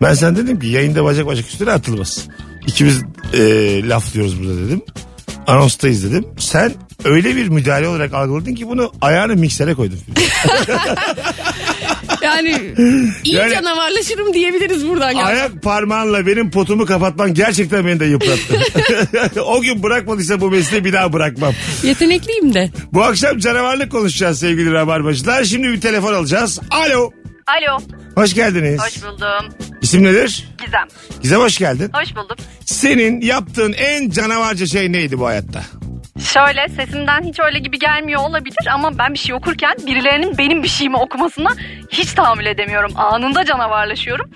Ben 0.01 0.13
sana 0.13 0.37
dedim 0.37 0.59
ki 0.59 0.67
yayında 0.67 1.03
bacak 1.03 1.27
bacak 1.27 1.47
üstüne 1.47 1.71
atılmaz. 1.71 2.27
İkimiz 2.67 3.01
e, 3.33 3.39
laf 3.89 4.13
diyoruz 4.13 4.39
burada 4.43 4.57
dedim. 4.67 4.81
Anonstayız 5.47 6.03
dedim. 6.03 6.25
Sen 6.37 6.73
öyle 7.05 7.35
bir 7.35 7.47
müdahale 7.49 7.87
olarak 7.87 8.13
algıladın 8.13 8.55
ki 8.55 8.67
bunu 8.67 8.91
ayağını 9.01 9.35
miksere 9.35 9.73
koydun. 9.73 9.99
Yani 12.21 12.73
iyi 13.23 13.35
Yani- 13.35 13.53
canavarlaşırım 13.53 14.33
diyebiliriz 14.33 14.87
buradan. 14.87 15.13
galiba. 15.13 15.23
Ayak 15.29 15.63
parmağınla 15.63 16.27
benim 16.27 16.51
potumu 16.51 16.85
kapatman 16.85 17.33
gerçekten 17.33 17.85
beni 17.85 17.99
de 17.99 18.05
yıprattı. 18.05 18.59
o 19.41 19.61
gün 19.61 19.83
bırakmadıysa 19.83 20.41
bu 20.41 20.51
mesleği 20.51 20.85
bir 20.85 20.93
daha 20.93 21.13
bırakmam. 21.13 21.53
Yetenekliyim 21.83 22.53
de. 22.53 22.69
Bu 22.93 23.03
akşam 23.03 23.37
canavarlık 23.39 23.91
konuşacağız 23.91 24.39
sevgili 24.39 24.71
rabarbacılar. 24.71 25.43
Şimdi 25.43 25.69
bir 25.69 25.81
telefon 25.81 26.13
alacağız. 26.13 26.59
Alo. 26.69 27.11
Alo, 27.47 27.79
Hoş 28.15 28.33
geldiniz. 28.33 28.81
hoş 28.81 29.03
buldum. 29.03 29.49
İsim 29.81 30.03
nedir? 30.03 30.49
Gizem, 30.65 30.87
Gizem 31.21 31.39
hoş 31.39 31.57
geldin. 31.57 31.89
hoş 31.93 32.15
bulduk. 32.15 32.37
Senin 32.65 33.21
yaptığın 33.21 33.73
en 33.73 34.09
canavarca 34.09 34.65
şey 34.65 34.91
neydi 34.91 35.19
bu 35.19 35.25
hayatta? 35.27 35.61
Şöyle 36.33 36.67
sesimden 36.75 37.23
hiç 37.23 37.39
öyle 37.39 37.59
gibi 37.59 37.79
gelmiyor 37.79 38.21
olabilir 38.21 38.67
ama 38.73 38.97
ben 38.97 39.13
bir 39.13 39.19
şey 39.19 39.35
okurken 39.35 39.73
birilerinin 39.87 40.37
benim 40.37 40.63
bir 40.63 40.67
şeyimi 40.67 40.97
okumasına 40.97 41.49
hiç 41.89 42.13
tahammül 42.13 42.45
edemiyorum. 42.45 42.91
Anında 42.95 43.45
canavarlaşıyorum. 43.45 44.29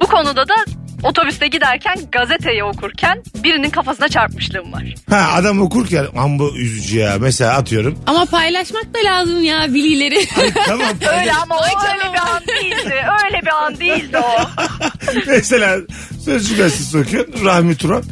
Bu 0.00 0.06
konuda 0.06 0.48
da 0.48 0.54
otobüste 1.02 1.46
giderken 1.46 1.96
gazeteyi 2.12 2.64
okurken 2.64 3.22
birinin 3.34 3.70
kafasına 3.70 4.08
çarpmışlığım 4.08 4.72
var. 4.72 4.94
Ha 5.10 5.30
adam 5.34 5.60
okurken 5.60 6.06
amma 6.16 6.44
üzücü 6.56 6.98
ya. 6.98 7.16
Mesela 7.20 7.54
atıyorum. 7.54 7.98
Ama 8.06 8.24
paylaşmak 8.24 8.84
da 8.94 8.98
lazım 9.04 9.44
ya 9.44 9.74
bilileri. 9.74 10.28
tamam. 10.66 10.86
Öyle 11.20 11.32
ama 11.32 11.56
o 11.56 11.62
öyle 11.92 12.12
bir 12.12 12.18
an 12.18 12.42
değildi. 12.48 12.94
Öyle 13.24 13.42
bir 13.42 13.64
an 13.64 13.80
değildi 13.80 14.18
o. 14.18 14.40
Mesela 15.26 15.78
Sözcü 16.24 16.56
gazetesi 16.56 16.98
okuyorsun. 16.98 17.44
Rahmi 17.44 17.76
Turan. 17.76 18.02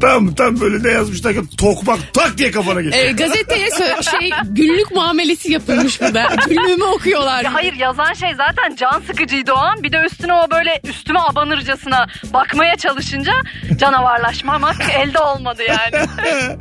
Tam 0.00 0.34
tam 0.34 0.60
böyle 0.60 0.88
ne 0.88 0.92
yazmışlar 0.92 1.34
ki 1.34 1.40
tokmak 1.56 2.14
tak 2.14 2.38
diye 2.38 2.50
kafana 2.50 2.80
geçiyor. 2.80 3.04
E, 3.04 3.12
gazeteye 3.12 3.68
şey 4.20 4.30
günlük 4.44 4.90
muamelesi 4.90 5.52
yapılmış 5.52 6.00
burada. 6.00 6.36
Günlüğümü 6.48 6.84
okuyorlar. 6.84 7.44
Ya 7.44 7.54
hayır 7.54 7.72
yazan 7.72 8.12
şey 8.12 8.34
zaten 8.34 8.76
can 8.76 9.02
sıkıcıydı 9.06 9.52
o 9.52 9.56
an. 9.56 9.82
Bir 9.82 9.92
de 9.92 9.96
üstüne 10.06 10.32
o 10.32 10.50
böyle 10.50 10.80
üstüme 10.84 11.20
abanırcasına 11.20 12.06
bakmaya 12.32 12.76
çalışınca 12.76 13.32
canavarlaşmamak 13.76 14.76
elde 14.98 15.18
olmadı 15.18 15.62
yani. 15.68 16.06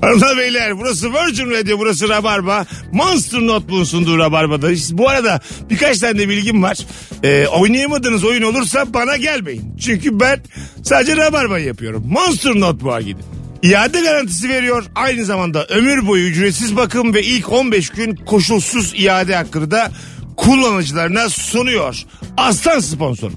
Hanımlar 0.00 0.36
beyler 0.36 0.78
burası 0.78 1.12
Virgin 1.12 1.50
Radio 1.50 1.78
burası 1.78 2.08
Rabarba. 2.08 2.66
Monster 2.92 3.40
Notebook'un 3.40 3.84
sunduğu 3.84 4.18
Rabarba'dayız. 4.18 4.98
Bu 4.98 5.08
arada 5.08 5.40
birkaç 5.70 5.98
tane 5.98 6.18
de 6.18 6.28
bilgim 6.28 6.62
var. 6.62 6.78
Ee, 7.24 7.46
oynayamadığınız 7.46 8.24
oyun 8.24 8.42
olursa 8.42 8.94
bana 8.94 9.16
gelmeyin. 9.16 9.76
Çünkü 9.80 10.20
ben 10.20 10.40
sadece 10.86 11.16
Rabarba'yı 11.16 11.66
yapıyorum. 11.66 12.04
Monster 12.06 12.60
Notebook'a 12.60 13.00
gidin. 13.00 13.24
İade 13.62 14.00
garantisi 14.00 14.48
veriyor. 14.48 14.84
Aynı 14.94 15.24
zamanda 15.24 15.66
ömür 15.66 16.06
boyu 16.06 16.26
ücretsiz 16.26 16.76
bakım 16.76 17.14
ve 17.14 17.22
ilk 17.22 17.52
15 17.52 17.90
gün 17.90 18.16
koşulsuz 18.16 18.92
iade 18.96 19.36
hakkını 19.36 19.70
da 19.70 19.90
kullanıcılarına 20.36 21.28
sunuyor. 21.28 22.02
Aslan 22.36 22.80
sponsor. 22.80 23.32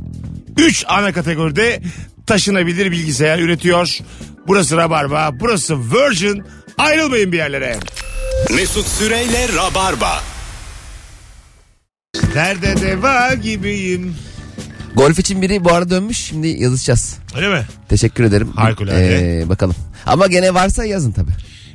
3 0.57 0.85
ana 0.87 1.13
kategoride 1.13 1.81
taşınabilir 2.27 2.91
bilgisayar 2.91 3.39
üretiyor. 3.39 3.97
Burası 4.47 4.77
Rabarba, 4.77 5.31
burası 5.39 5.77
Virgin. 5.93 6.43
Ayrılmayın 6.77 7.31
bir 7.31 7.37
yerlere. 7.37 7.77
Mesut 8.55 8.87
Süreyle 8.87 9.47
Rabarba. 9.55 10.23
Derde 12.33 12.81
deva 12.81 13.33
gibiyim. 13.33 14.15
Golf 14.95 15.19
için 15.19 15.41
biri 15.41 15.63
bu 15.63 15.73
arada 15.73 15.89
dönmüş. 15.89 16.17
Şimdi 16.17 16.47
yazışacağız. 16.47 17.17
Öyle 17.35 17.49
mi? 17.49 17.65
Teşekkür 17.89 18.23
ederim. 18.23 18.51
Harikulade. 18.55 19.41
Ee, 19.41 19.49
bakalım. 19.49 19.75
Ama 20.05 20.27
gene 20.27 20.53
varsa 20.53 20.85
yazın 20.85 21.11
tabii. 21.11 21.31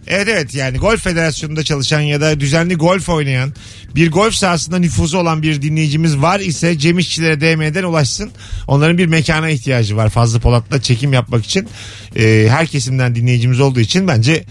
Evet 0.06 0.28
evet 0.28 0.54
yani 0.54 0.78
golf 0.78 1.02
federasyonunda 1.04 1.62
çalışan 1.62 2.00
ya 2.00 2.20
da 2.20 2.40
düzenli 2.40 2.74
golf 2.74 3.08
oynayan 3.08 3.52
bir 3.94 4.10
golf 4.10 4.34
sahasında 4.34 4.78
nüfuzu 4.78 5.18
olan 5.18 5.42
bir 5.42 5.62
dinleyicimiz 5.62 6.16
var 6.16 6.40
ise 6.40 6.78
Cem 6.78 6.98
İşçilere 6.98 7.40
DM'den 7.40 7.82
ulaşsın. 7.82 8.30
Onların 8.66 8.98
bir 8.98 9.06
mekana 9.06 9.50
ihtiyacı 9.50 9.96
var 9.96 10.10
Fazlı 10.10 10.40
Polat'la 10.40 10.82
çekim 10.82 11.12
yapmak 11.12 11.44
için. 11.44 11.68
Ee, 12.16 12.46
her 12.50 12.66
kesimden 12.66 13.14
dinleyicimiz 13.14 13.60
olduğu 13.60 13.80
için 13.80 14.08
bence 14.08 14.44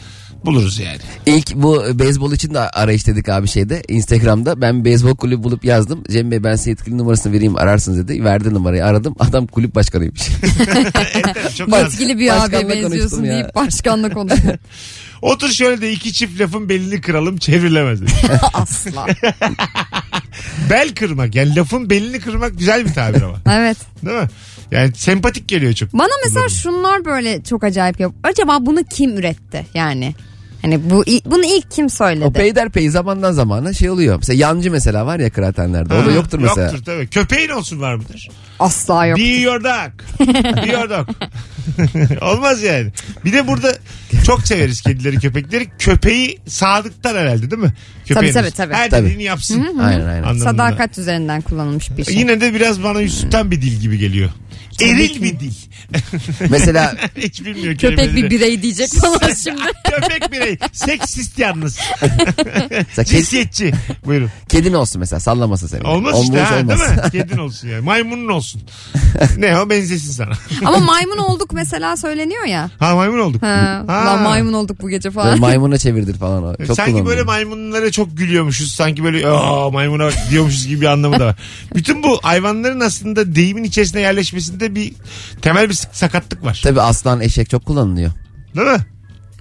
buluruz 0.45 0.79
yani. 0.79 0.97
İlk 1.25 1.55
bu 1.55 1.83
beyzbol 1.99 2.31
için 2.31 2.53
de 2.53 2.59
arayış 2.59 3.07
dedik 3.07 3.29
abi 3.29 3.47
şeyde 3.47 3.81
Instagram'da. 3.87 4.61
Ben 4.61 4.85
beyzbol 4.85 5.15
kulübü 5.15 5.43
bulup 5.43 5.65
yazdım. 5.65 6.03
Cem 6.11 6.31
Bey 6.31 6.43
ben 6.43 6.55
size 6.55 6.69
yetkili 6.69 6.97
numarasını 6.97 7.33
vereyim 7.33 7.55
ararsınız 7.55 7.97
dedi. 8.07 8.23
Verdi 8.23 8.53
numarayı 8.53 8.85
aradım. 8.85 9.15
Adam 9.19 9.47
kulüp 9.47 9.75
başkanıymış. 9.75 10.21
Evet, 11.15 11.55
çok 11.57 11.73
az. 11.73 11.93
Etkili 11.93 12.19
bir 12.19 12.29
Başkanla 12.29 12.47
abiye 12.47 12.69
benziyorsun 12.69 12.99
konuştum 12.99 13.25
ya. 13.25 13.31
deyip 13.33 13.55
başkanla 13.55 14.09
konuşuyor. 14.09 14.57
Otur 15.21 15.49
şöyle 15.49 15.81
de 15.81 15.91
iki 15.91 16.13
çift 16.13 16.41
lafın 16.41 16.69
belini 16.69 17.01
kıralım 17.01 17.37
çevrilemez. 17.37 17.99
Asla. 18.53 19.07
Bel 20.69 20.95
kırmak 20.95 21.35
yani 21.35 21.55
lafın 21.55 21.89
belini 21.89 22.19
kırmak 22.19 22.57
güzel 22.59 22.85
bir 22.85 22.93
tabir 22.93 23.21
ama. 23.21 23.37
Evet. 23.51 23.77
Değil 24.05 24.17
mi? 24.17 24.27
Yani 24.71 24.91
sempatik 24.95 25.47
geliyor 25.47 25.73
çok. 25.73 25.93
Bana 25.93 26.09
mesela 26.25 26.49
şunlar 26.49 27.05
böyle 27.05 27.43
çok 27.43 27.63
acayip 27.63 27.99
yap. 27.99 28.13
Acaba 28.23 28.57
bunu 28.65 28.83
kim 28.83 29.17
üretti 29.17 29.65
yani? 29.73 30.15
Hani 30.63 30.89
bu 30.89 31.03
bunu 31.25 31.45
ilk 31.45 31.71
kim 31.71 31.89
söyledi? 31.89 32.25
o 32.25 32.33
peyderpey 32.33 32.89
zamandan 32.89 33.31
zamana 33.31 33.73
şey 33.73 33.89
oluyor. 33.89 34.17
Mesela 34.17 34.39
yancı 34.39 34.71
mesela 34.71 35.05
var 35.05 35.19
ya 35.19 35.29
kıraathanelerde. 35.29 35.93
O 35.93 36.05
da 36.05 36.11
yoktur 36.11 36.39
mesela. 36.39 36.71
Yoktur 36.71 36.85
tabii. 36.85 37.07
Köpeğin 37.07 37.49
olsun 37.49 37.81
var 37.81 37.95
mıdır? 37.95 38.29
Asla 38.59 39.05
yok. 39.05 39.19
Be 39.19 39.23
your 39.23 39.63
dog. 39.63 39.91
Be 40.65 40.71
your 40.71 40.89
dog. 40.89 41.07
Olmaz 42.21 42.63
yani. 42.63 42.91
Bir 43.25 43.33
de 43.33 43.47
burada 43.47 43.75
çok 44.25 44.47
severiz 44.47 44.81
kedileri 44.81 45.19
köpekleri. 45.19 45.69
Köpeği 45.79 46.39
sadıktan 46.47 47.15
herhalde 47.15 47.51
değil 47.51 47.61
mi? 47.61 47.73
Köpeğin 48.05 48.33
tabii, 48.33 48.45
olsun. 48.45 48.57
tabii. 48.57 48.73
Her 48.73 48.89
Tabii. 48.89 49.05
dediğini 49.05 49.23
yapsın. 49.23 49.77
Aynen 49.79 50.05
aynen. 50.05 50.23
Anlamında. 50.23 50.43
Sadakat 50.43 50.97
üzerinden 50.97 51.41
kullanılmış 51.41 51.97
bir 51.97 52.05
şey. 52.05 52.15
Yine 52.15 52.41
de 52.41 52.53
biraz 52.53 52.83
bana 52.83 53.01
Yusuf'tan 53.01 53.51
bir 53.51 53.61
dil 53.61 53.79
gibi 53.79 53.97
geliyor. 53.97 54.29
Eril 54.81 55.21
bir 55.21 55.39
dil. 55.39 55.53
Mesela 56.49 56.95
Hiç 57.17 57.45
bilmiyor 57.45 57.75
Köpek 57.77 57.97
kelimeleri. 57.97 58.23
bir 58.23 58.29
birey 58.31 58.61
diyecek 58.61 58.89
falan 58.93 59.33
şimdi. 59.43 59.61
Köpek 59.91 60.31
birey. 60.31 60.57
Seksist 60.73 61.39
yalnız. 61.39 61.79
Mesela 62.69 62.87
kedi, 62.95 63.05
Cinsiyetçi. 63.05 63.73
Buyurun. 64.05 64.29
kedin 64.49 64.73
olsun 64.73 64.99
mesela 64.99 65.19
sallamasın 65.19 65.67
seni. 65.67 65.83
Olmaz 65.87 66.13
Olmaz, 66.13 66.23
işte 66.29 66.39
ha, 66.41 66.59
olmaz. 66.59 66.79
değil 66.79 66.91
mi? 66.91 67.11
Kedin 67.11 67.37
olsun 67.37 67.67
yani. 67.67 67.81
Maymunun 67.81 68.27
olsun. 68.29 68.61
ne 69.37 69.57
o 69.59 69.69
benzesin 69.69 70.11
sana. 70.11 70.31
Ama 70.65 70.77
maymun 70.79 71.17
olduk 71.17 71.53
mesela 71.53 71.97
söyleniyor 71.97 72.43
ya. 72.45 72.69
Ha 72.79 72.95
maymun 72.95 73.19
olduk. 73.19 73.43
Ha, 73.43 73.83
Ha. 73.87 74.05
Lan 74.05 74.21
maymun 74.21 74.53
olduk 74.53 74.81
bu 74.81 74.89
gece 74.89 75.09
Böyle 75.15 75.25
falan. 75.25 75.39
maymuna 75.39 75.77
çevirdir 75.77 76.17
falan 76.17 76.43
o. 76.43 76.55
Çok 76.65 76.75
sanki 76.75 76.91
kullanılıyor. 76.91 77.05
böyle 77.17 77.23
maymunlara 77.23 77.91
çok 77.91 78.17
gülüyormuşuz. 78.17 78.71
Sanki 78.71 79.03
böyle 79.03 79.27
aa 79.27 79.69
maymuna 79.69 80.03
bak 80.05 80.13
diyormuşuz 80.31 80.67
gibi 80.67 80.81
bir 80.81 80.85
anlamı 80.85 81.19
da 81.19 81.25
var. 81.25 81.35
Bütün 81.75 82.03
bu 82.03 82.19
hayvanların 82.23 82.79
aslında 82.79 83.35
deyimin 83.35 83.63
içerisine 83.63 84.01
yerleşmesinde 84.01 84.62
bir 84.75 84.93
temel 85.41 85.69
bir 85.69 85.73
sakatlık 85.91 86.43
var. 86.45 86.59
Tabii 86.63 86.81
aslan 86.81 87.21
eşek 87.21 87.49
çok 87.49 87.65
kullanılıyor. 87.65 88.11
Değil 88.55 88.67
mi? 88.67 88.77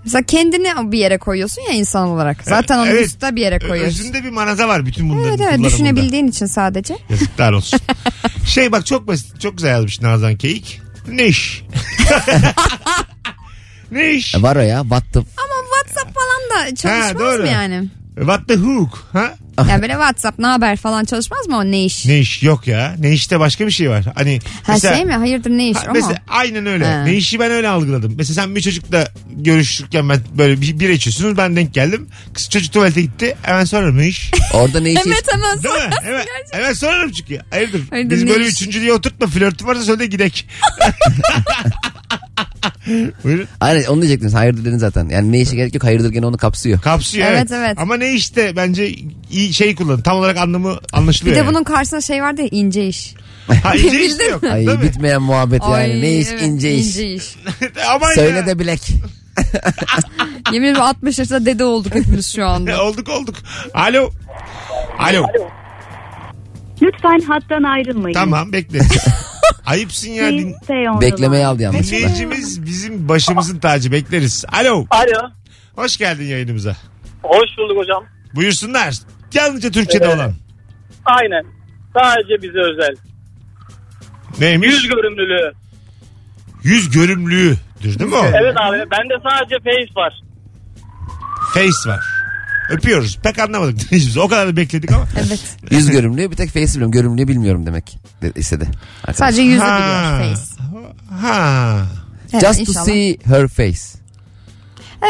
Mesela 0.04 0.22
kendini 0.22 0.92
bir 0.92 0.98
yere 0.98 1.18
koyuyorsun 1.18 1.62
ya 1.62 1.72
insan 1.74 2.08
olarak. 2.08 2.36
Zaten 2.44 2.78
onu 2.78 2.86
Evet. 2.86 3.06
üstte 3.06 3.36
bir 3.36 3.40
yere 3.40 3.58
koyuyorsun. 3.58 4.00
Özünde 4.00 4.24
bir 4.24 4.30
manaza 4.30 4.68
var 4.68 4.86
bütün 4.86 5.10
bunların 5.10 5.28
Evet 5.28 5.40
evet 5.40 5.64
düşünebildiğin 5.64 6.26
için 6.26 6.46
sadece. 6.46 6.96
Yazıklar 7.10 7.52
olsun. 7.52 7.80
şey 8.46 8.72
bak 8.72 8.86
çok 8.86 9.06
basit 9.08 9.40
çok 9.40 9.56
güzel 9.56 9.70
yazmış 9.70 10.00
Nazan 10.00 10.36
Keyik. 10.36 10.80
Ne 11.08 11.26
iş? 11.26 11.62
ne 13.90 14.10
iş? 14.10 14.34
E, 14.34 14.42
var 14.42 14.56
o 14.56 14.60
ya 14.60 14.90
battım. 14.90 15.26
Ama 15.36 15.54
WhatsApp 15.74 16.14
falan 16.14 16.68
da 16.70 16.74
çalışmaz 16.74 17.18
doğru. 17.18 17.42
mı 17.42 17.48
yani? 17.48 17.88
What 18.16 18.48
the 18.48 18.56
hook? 18.56 19.08
Ha? 19.12 19.34
Ya 19.68 19.82
böyle 19.82 19.92
WhatsApp 19.92 20.38
ne 20.38 20.46
haber 20.46 20.76
falan 20.76 21.04
çalışmaz 21.04 21.48
mı 21.48 21.56
o 21.56 21.64
ne 21.64 21.84
iş? 21.84 22.06
Ne 22.06 22.18
iş? 22.18 22.42
Yok 22.42 22.66
ya. 22.66 22.94
Ne 22.98 23.12
işte 23.12 23.40
başka 23.40 23.66
bir 23.66 23.70
şey 23.70 23.90
var. 23.90 24.04
Hani 24.14 24.38
Ha 24.62 24.80
şey 24.80 25.04
mi? 25.04 25.12
Hayırdır 25.12 25.50
ne 25.50 25.68
iş 25.68 25.76
Ha, 25.76 25.82
ama? 25.84 25.92
mesela 25.92 26.22
aynen 26.28 26.66
öyle. 26.66 26.84
Ha. 26.86 27.04
Ne 27.04 27.14
işi 27.14 27.40
ben 27.40 27.50
öyle 27.50 27.68
algıladım. 27.68 28.14
Mesela 28.16 28.42
sen 28.42 28.56
bir 28.56 28.60
çocukla 28.60 29.08
görüşürken 29.30 30.08
ben 30.08 30.20
böyle 30.38 30.60
bir, 30.60 30.80
bir 30.80 30.88
içiyorsunuz 30.88 31.36
ben 31.36 31.56
denk 31.56 31.74
geldim. 31.74 32.08
Kız 32.34 32.50
çocuk 32.50 32.72
tuvalete 32.72 33.02
gitti. 33.02 33.36
Hemen 33.42 33.64
sorarım 33.64 33.98
ne 33.98 34.08
iş? 34.08 34.30
Orada 34.54 34.80
ne 34.80 34.92
işi 34.92 35.02
Evet 35.06 35.24
hemen 35.32 35.62
Değil 35.62 35.74
mi? 35.74 35.90
gerçekten. 36.04 36.58
Hemen 36.58 36.72
sorarım 36.72 37.12
çünkü. 37.12 37.40
Hayırdır? 37.50 37.90
Hayırdır, 37.90 38.16
Biz 38.16 38.22
ne 38.22 38.30
böyle 38.30 38.46
iş? 38.46 38.52
üçüncülüğe 38.52 38.92
oturtma. 38.92 39.26
Flörtü 39.26 39.66
varsa 39.66 39.82
söyle 39.82 40.06
gidek. 40.06 40.46
Buyurun. 43.24 43.46
Aynen 43.60 43.84
onu 43.84 44.02
diyecektim. 44.02 44.30
Hayırdır 44.30 44.64
dedin 44.64 44.78
zaten. 44.78 45.08
Yani 45.08 45.32
ne 45.32 45.40
işe 45.40 45.56
gerek 45.56 45.74
yok. 45.74 45.84
Hayırdır 45.84 46.10
gene 46.10 46.26
onu 46.26 46.36
kapsıyor. 46.36 46.80
Kapsıyor 46.80 47.26
Evet, 47.26 47.38
evet. 47.38 47.52
evet. 47.52 47.78
Ama 47.80 47.96
ne 47.96 48.12
işte 48.12 48.56
bence 48.56 48.94
iyi 49.30 49.54
şey 49.54 49.74
kullan. 49.74 50.00
Tam 50.00 50.16
olarak 50.16 50.36
anlamı 50.36 50.78
anlaşılıyor. 50.92 51.36
Bir 51.36 51.40
de 51.40 51.44
yani. 51.44 51.54
bunun 51.54 51.64
karşısında 51.64 52.00
şey 52.00 52.22
vardı 52.22 52.42
ya 52.42 52.48
ince 52.50 52.86
iş. 52.88 53.14
Ha, 53.62 53.74
ince 53.74 54.04
iş 54.06 54.18
de 54.18 54.24
yok. 54.24 54.44
Ay 54.44 54.66
Değil 54.66 54.78
mi? 54.78 54.84
bitmeyen 54.84 55.22
muhabbet 55.22 55.62
yani. 55.62 55.74
Ay, 55.74 56.00
ne 56.02 56.16
iş 56.18 56.28
evet, 56.30 56.42
ince 56.42 56.74
iş. 56.74 56.86
ince 56.86 57.12
iş. 57.14 57.24
Aman 57.90 58.14
Söyle 58.14 58.36
ya. 58.36 58.46
de 58.46 58.58
bilek. 58.58 58.80
Yemin 60.52 60.66
ederim 60.68 60.82
60 60.82 61.18
yaşında 61.18 61.46
dede 61.46 61.64
olduk 61.64 61.94
hepimiz 61.94 62.34
şu 62.34 62.46
anda. 62.46 62.82
olduk 62.82 63.08
olduk. 63.08 63.36
Alo. 63.74 64.10
Alo. 64.98 65.26
Lütfen 66.82 67.20
hattan 67.20 67.62
ayrılmayın. 67.62 68.14
Tamam 68.14 68.52
bekle. 68.52 68.80
Ayıpsın 69.66 70.10
ya. 70.10 70.28
Din- 70.32 70.54
the 70.66 71.00
Beklemeyi 71.00 71.40
line. 71.40 71.46
aldı 71.46 71.62
yanlışlıkla. 71.62 71.96
Dinleyicimiz 71.98 72.66
bizim 72.66 73.08
başımızın 73.08 73.58
tacı 73.58 73.92
bekleriz. 73.92 74.44
Alo. 74.52 74.86
Alo. 74.90 75.30
Hoş 75.74 75.96
geldin 75.96 76.24
yayınımıza. 76.24 76.76
Hoş 77.22 77.48
bulduk 77.58 77.76
hocam. 77.78 78.04
Buyursunlar. 78.34 78.94
Yalnızca 79.34 79.70
Türkçe'de 79.70 80.04
Evet. 80.04 80.16
olan. 80.16 80.34
Aynen. 81.04 81.42
Sadece 81.94 82.42
bize 82.42 82.58
özel. 82.60 82.94
Neymiş? 84.40 84.68
Yüz 84.68 84.88
görümlülüğü. 84.88 85.52
Yüz 86.62 86.90
görümlüğüdür 86.90 87.58
değil 87.98 88.10
mi 88.10 88.16
o? 88.16 88.24
Evet 88.26 88.56
abi 88.60 88.76
bende 88.90 89.14
sadece 89.30 89.56
face 89.58 89.94
var. 89.96 90.22
Face 91.54 91.90
var. 91.90 92.00
Öpüyoruz. 92.72 93.18
Pek 93.22 93.38
anlamadık 93.38 93.80
dinleyicimiz. 93.90 94.16
O 94.16 94.28
kadar 94.28 94.48
da 94.48 94.56
bekledik 94.56 94.92
ama. 94.92 95.06
Evet. 95.16 95.40
Yüz 95.70 95.90
görümlüğü 95.90 96.30
bir 96.30 96.36
tek 96.36 96.50
face 96.50 96.68
biliyorum. 96.68 96.92
Görümlüğü 96.92 97.28
bilmiyorum 97.28 97.66
demek 97.66 97.98
de- 98.22 98.32
istedi. 98.36 98.68
Arkadaş. 98.98 99.16
Sadece 99.16 99.42
yüzü 99.42 99.58
Ha. 99.60 99.78
biliyor 100.20 100.34
face. 100.36 100.62
Ha. 101.20 101.86
Evet, 102.32 102.44
Just 102.46 102.54
to 102.54 102.70
inşallah. 102.70 102.84
see 102.84 103.18
her 103.24 103.48
face. 103.48 103.80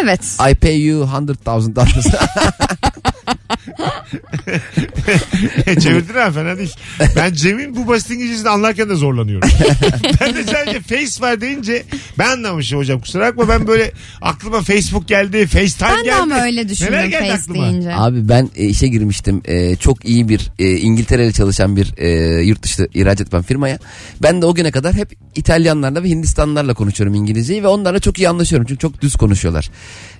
Evet. 0.02 0.36
I 0.50 0.54
pay 0.54 0.84
you 0.86 1.06
hundred 1.06 1.36
thousand 1.36 1.76
dollars. 1.76 2.06
Çevirdin 5.80 6.14
ha 6.14 6.30
fena 6.30 6.58
değil. 6.58 6.74
Ben 7.16 7.32
Cem'in 7.32 7.76
bu 7.76 7.88
basit 7.88 8.10
İngilizcesini 8.10 8.48
anlarken 8.48 8.88
de 8.88 8.94
zorlanıyorum. 8.94 9.48
ben 10.20 10.34
de 10.34 10.44
sadece 10.44 10.80
face 10.80 11.20
var 11.20 11.40
deyince 11.40 11.82
ben 12.18 12.28
anlamışım 12.30 12.78
hocam 12.78 13.00
kusura 13.00 13.26
bakma 13.28 13.48
ben 13.48 13.66
böyle 13.66 13.92
aklıma 14.22 14.60
Facebook 14.62 15.08
geldi, 15.08 15.46
FaceTime 15.46 15.90
Ben 15.90 15.98
de 15.98 16.02
geldi. 16.02 16.14
ama 16.14 16.40
öyle 16.42 16.68
düşündüm 16.68 16.92
Neler 16.92 17.06
geldi 17.06 17.28
face 17.30 17.42
aklıma? 17.42 17.70
deyince. 17.70 17.94
Abi 17.94 18.28
ben 18.28 18.50
e, 18.56 18.64
işe 18.66 18.88
girmiştim. 18.88 19.42
E, 19.44 19.76
çok 19.76 20.04
iyi 20.04 20.28
bir 20.28 20.50
e, 20.58 20.70
İngiltere'de 20.76 21.32
çalışan 21.32 21.76
bir 21.76 21.94
e, 21.96 22.08
yurt 22.42 22.62
dışı 22.62 22.88
ihraç 22.94 23.20
etmen 23.20 23.42
firmaya. 23.42 23.78
Ben 24.22 24.42
de 24.42 24.46
o 24.46 24.54
güne 24.54 24.70
kadar 24.70 24.94
hep 24.94 25.12
İtalyanlarla 25.34 26.02
ve 26.02 26.08
Hindistanlarla 26.08 26.74
konuşuyorum 26.74 27.14
İngilizceyi 27.14 27.62
ve 27.62 27.66
onlarla 27.66 27.98
çok 28.00 28.18
iyi 28.18 28.28
anlaşıyorum 28.28 28.66
çünkü 28.68 28.80
çok 28.80 29.02
düz 29.02 29.16
konuşuyorlar. 29.16 29.70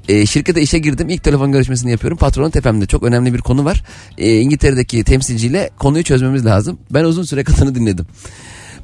E, 0.08 0.26
şirkete 0.26 0.62
işe 0.62 0.78
girdim. 0.78 1.08
İlk 1.08 1.24
telefon 1.24 1.52
görüşmesini 1.52 1.90
yapıyorum. 1.90 2.18
Patronun 2.18 2.50
tepemde 2.50 2.86
çok 2.92 3.02
önemli 3.02 3.34
bir 3.34 3.38
konu 3.38 3.64
var. 3.64 3.82
E, 4.18 4.38
İngiltere'deki 4.40 5.04
temsilciyle 5.04 5.70
konuyu 5.78 6.04
çözmemiz 6.04 6.46
lazım. 6.46 6.78
Ben 6.90 7.04
uzun 7.04 7.22
süre 7.22 7.44
kadını 7.44 7.74
dinledim. 7.74 8.06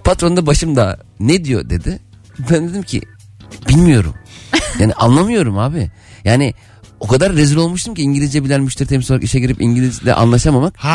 Patron 0.05 0.37
da 0.37 0.47
başımda 0.47 0.99
ne 1.21 1.45
diyor 1.45 1.71
dedi. 1.71 1.99
Ben 2.51 2.69
dedim 2.69 2.83
ki 2.83 3.03
bilmiyorum. 3.69 4.15
Yani 4.79 4.95
anlamıyorum 4.95 5.59
abi. 5.59 5.91
Yani 6.25 6.55
o 7.01 7.07
kadar 7.07 7.33
rezil 7.33 7.57
olmuştum 7.57 7.95
ki 7.95 8.03
İngilizce 8.03 8.45
bilen 8.45 8.61
müşteri 8.63 8.89
temsil 8.89 9.13
olarak 9.13 9.25
işe 9.25 9.41
girip 9.41 9.61
İngilizle 9.63 10.15
anlaşamamak. 10.15 10.77
Ha. 10.77 10.89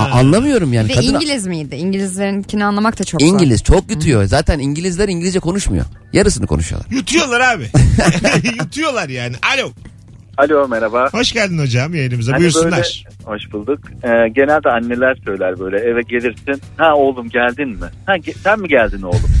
A- 0.00 0.18
anlamıyorum 0.18 0.72
yani. 0.72 0.88
Ve 0.88 0.94
Kadın 0.94 1.14
İngiliz 1.14 1.46
miydi? 1.46 1.76
İngilizlerinkini 1.76 2.64
anlamak 2.64 2.98
da 2.98 3.04
çok 3.04 3.20
zor. 3.20 3.28
İngiliz 3.28 3.62
çok 3.62 3.90
yutuyor. 3.90 4.24
Zaten 4.24 4.58
İngilizler 4.58 5.08
İngilizce 5.08 5.40
konuşmuyor. 5.40 5.84
Yarısını 6.12 6.46
konuşuyorlar. 6.46 6.90
Yutuyorlar 6.90 7.40
abi. 7.40 7.70
Yutuyorlar 8.62 9.08
yani. 9.08 9.36
Alo. 9.54 9.70
Alo 10.38 10.68
merhaba. 10.68 11.08
Hoş 11.12 11.32
geldin 11.32 11.58
hocam 11.58 11.94
yayınımıza. 11.94 12.32
Hani 12.32 12.40
Buyursunlar. 12.40 12.70
böyle- 13.24 13.34
hoş 13.36 13.52
bulduk. 13.52 13.78
Ee, 14.04 14.08
genelde 14.34 14.68
anneler 14.70 15.16
söyler 15.24 15.58
böyle 15.58 15.76
eve 15.76 16.00
gelirsin. 16.02 16.62
Ha 16.76 16.94
oğlum 16.94 17.28
geldin 17.28 17.68
mi? 17.68 17.86
Ha 18.06 18.16
ge- 18.16 18.34
sen 18.44 18.60
mi 18.60 18.68
geldin 18.68 19.02
oğlum? 19.02 19.20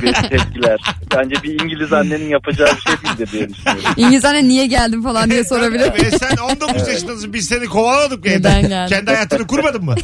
gibi 0.00 0.12
tepkiler. 0.12 0.80
Bence 1.16 1.34
bir 1.42 1.60
İngiliz 1.64 1.92
annenin 1.92 2.28
yapacağı 2.28 2.68
bir 2.76 2.80
şey 2.80 2.92
değildir 2.92 3.28
diye 3.32 3.48
düşünüyorum. 3.48 3.82
İngiliz 3.96 4.24
anne 4.24 4.48
niye 4.48 4.66
geldin 4.66 5.02
falan 5.02 5.30
diye 5.30 5.44
sorabilir. 5.44 5.92
Ve 6.04 6.10
sen 6.10 6.36
19 6.36 6.88
yaşındasın 6.88 7.32
biz 7.32 7.48
seni 7.48 7.66
kovaladık 7.66 8.24
Neden 8.24 8.36
evden. 8.58 8.68
geldin? 8.68 8.94
Kendi 8.94 9.10
hayatını 9.10 9.46
kurmadın 9.46 9.84
mı? 9.84 9.94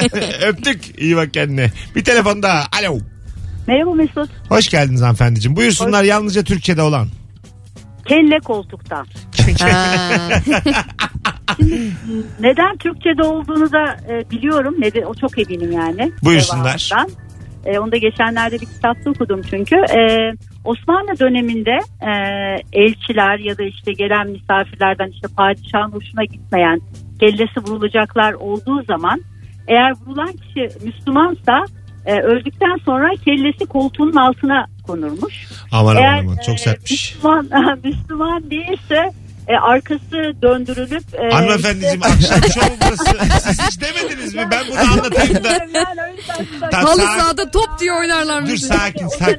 Öptük. 0.46 0.98
İyi 1.00 1.16
bak 1.16 1.34
kendine. 1.34 1.70
Bir 1.96 2.04
telefon 2.04 2.42
daha. 2.42 2.62
Alo. 2.80 2.98
Merhaba 3.66 3.94
Mesut. 3.94 4.30
Hoş 4.48 4.68
geldiniz 4.68 5.02
hanımefendiciğim. 5.02 5.56
Buyursunlar 5.56 6.04
yalnızca 6.04 6.42
Türkçe'de 6.44 6.82
olan. 6.82 7.08
Kelle 8.08 8.38
koltukta. 8.44 9.04
Neden 12.40 12.76
Türkçe'de 12.76 13.22
olduğunu 13.22 13.72
da 13.72 13.96
e, 14.08 14.30
biliyorum. 14.30 14.74
Neden, 14.78 15.02
o 15.02 15.14
çok 15.14 15.38
eminim 15.38 15.72
yani. 15.72 16.12
Buyursunlar. 16.24 16.76
Cevabından. 16.78 17.26
E, 17.64 17.78
onu 17.78 17.92
da 17.92 17.96
geçenlerde 17.96 18.60
bir 18.60 18.66
kitapta 18.66 19.10
okudum 19.10 19.42
çünkü. 19.50 19.76
E, 19.76 20.32
Osmanlı 20.64 21.18
döneminde 21.20 21.78
e, 22.00 22.12
elçiler 22.72 23.38
ya 23.38 23.58
da 23.58 23.62
işte 23.62 23.92
gelen 23.92 24.26
misafirlerden 24.30 25.10
işte 25.10 25.28
padişahın 25.36 25.92
hoşuna 25.92 26.24
gitmeyen 26.24 26.80
kellesi 27.20 27.60
vurulacaklar 27.60 28.32
olduğu 28.32 28.82
zaman 28.82 29.20
eğer 29.68 29.92
vurulan 30.06 30.32
kişi 30.32 30.68
Müslümansa 30.84 31.64
e, 32.06 32.20
öldükten 32.20 32.76
sonra 32.84 33.10
kellesi 33.24 33.66
koltuğunun 33.66 34.16
altına 34.16 34.66
konurmuş. 34.86 35.48
Aman 35.72 35.96
Eğer, 35.96 36.18
aman 36.18 36.24
aman 36.24 36.36
çok 36.46 36.54
e, 36.54 36.58
sertmiş. 36.58 37.14
Müslüman, 37.14 37.48
Müslüman 37.84 38.50
değilse 38.50 39.12
e, 39.48 39.54
arkası 39.56 40.32
döndürülüp 40.42 41.02
e, 41.14 41.34
Hanımefendiciğim 41.34 42.02
akşam 42.02 42.40
şovu 42.54 42.76
burası. 42.86 43.40
Siz 43.48 43.60
hiç 43.66 43.80
demediniz 43.80 44.34
mi? 44.34 44.48
Ben 44.50 44.64
bunu 44.70 44.78
anlatayım 44.92 45.44
da. 45.44 45.48
Yani 45.48 45.60
o 46.12 46.16
yüzden- 46.16 46.70
Ta- 46.70 46.78
Halı 46.82 47.00
sakin- 47.02 47.18
sahada 47.20 47.50
top 47.50 47.68
diye 47.80 47.92
oynarlar. 47.92 48.48
Dur 48.48 48.56
sakin 48.56 49.06
O 49.06 49.08
sakin. 49.08 49.36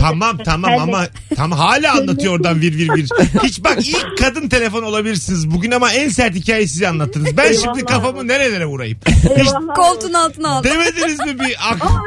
Tamam 0.00 0.36
tamam 0.44 0.78
ama 0.78 1.06
tam 1.36 1.52
hala 1.52 1.92
anlatıyor 1.92 2.34
oradan 2.34 2.60
vir 2.60 2.78
vir 2.78 2.88
vir. 2.94 3.08
Hiç 3.42 3.64
bak 3.64 3.78
ilk 3.88 4.18
kadın 4.18 4.48
telefon 4.48 4.82
olabilirsiniz 4.82 5.50
bugün 5.50 5.70
ama 5.70 5.92
en 5.92 6.08
sert 6.08 6.34
hikayeyi 6.34 6.68
size 6.68 6.88
anlattınız. 6.88 7.36
Ben 7.36 7.52
şimdi 7.52 7.84
kafamı 7.84 8.28
nerelere 8.28 8.66
vurayım? 8.66 8.98
Hiç. 9.38 9.48
Koltuğun 9.76 10.12
altına 10.12 10.48
al. 10.50 10.64
demediniz 10.64 11.18
mi 11.20 11.40
bir 11.40 11.56
ak- 11.70 11.82
Ama 11.84 12.02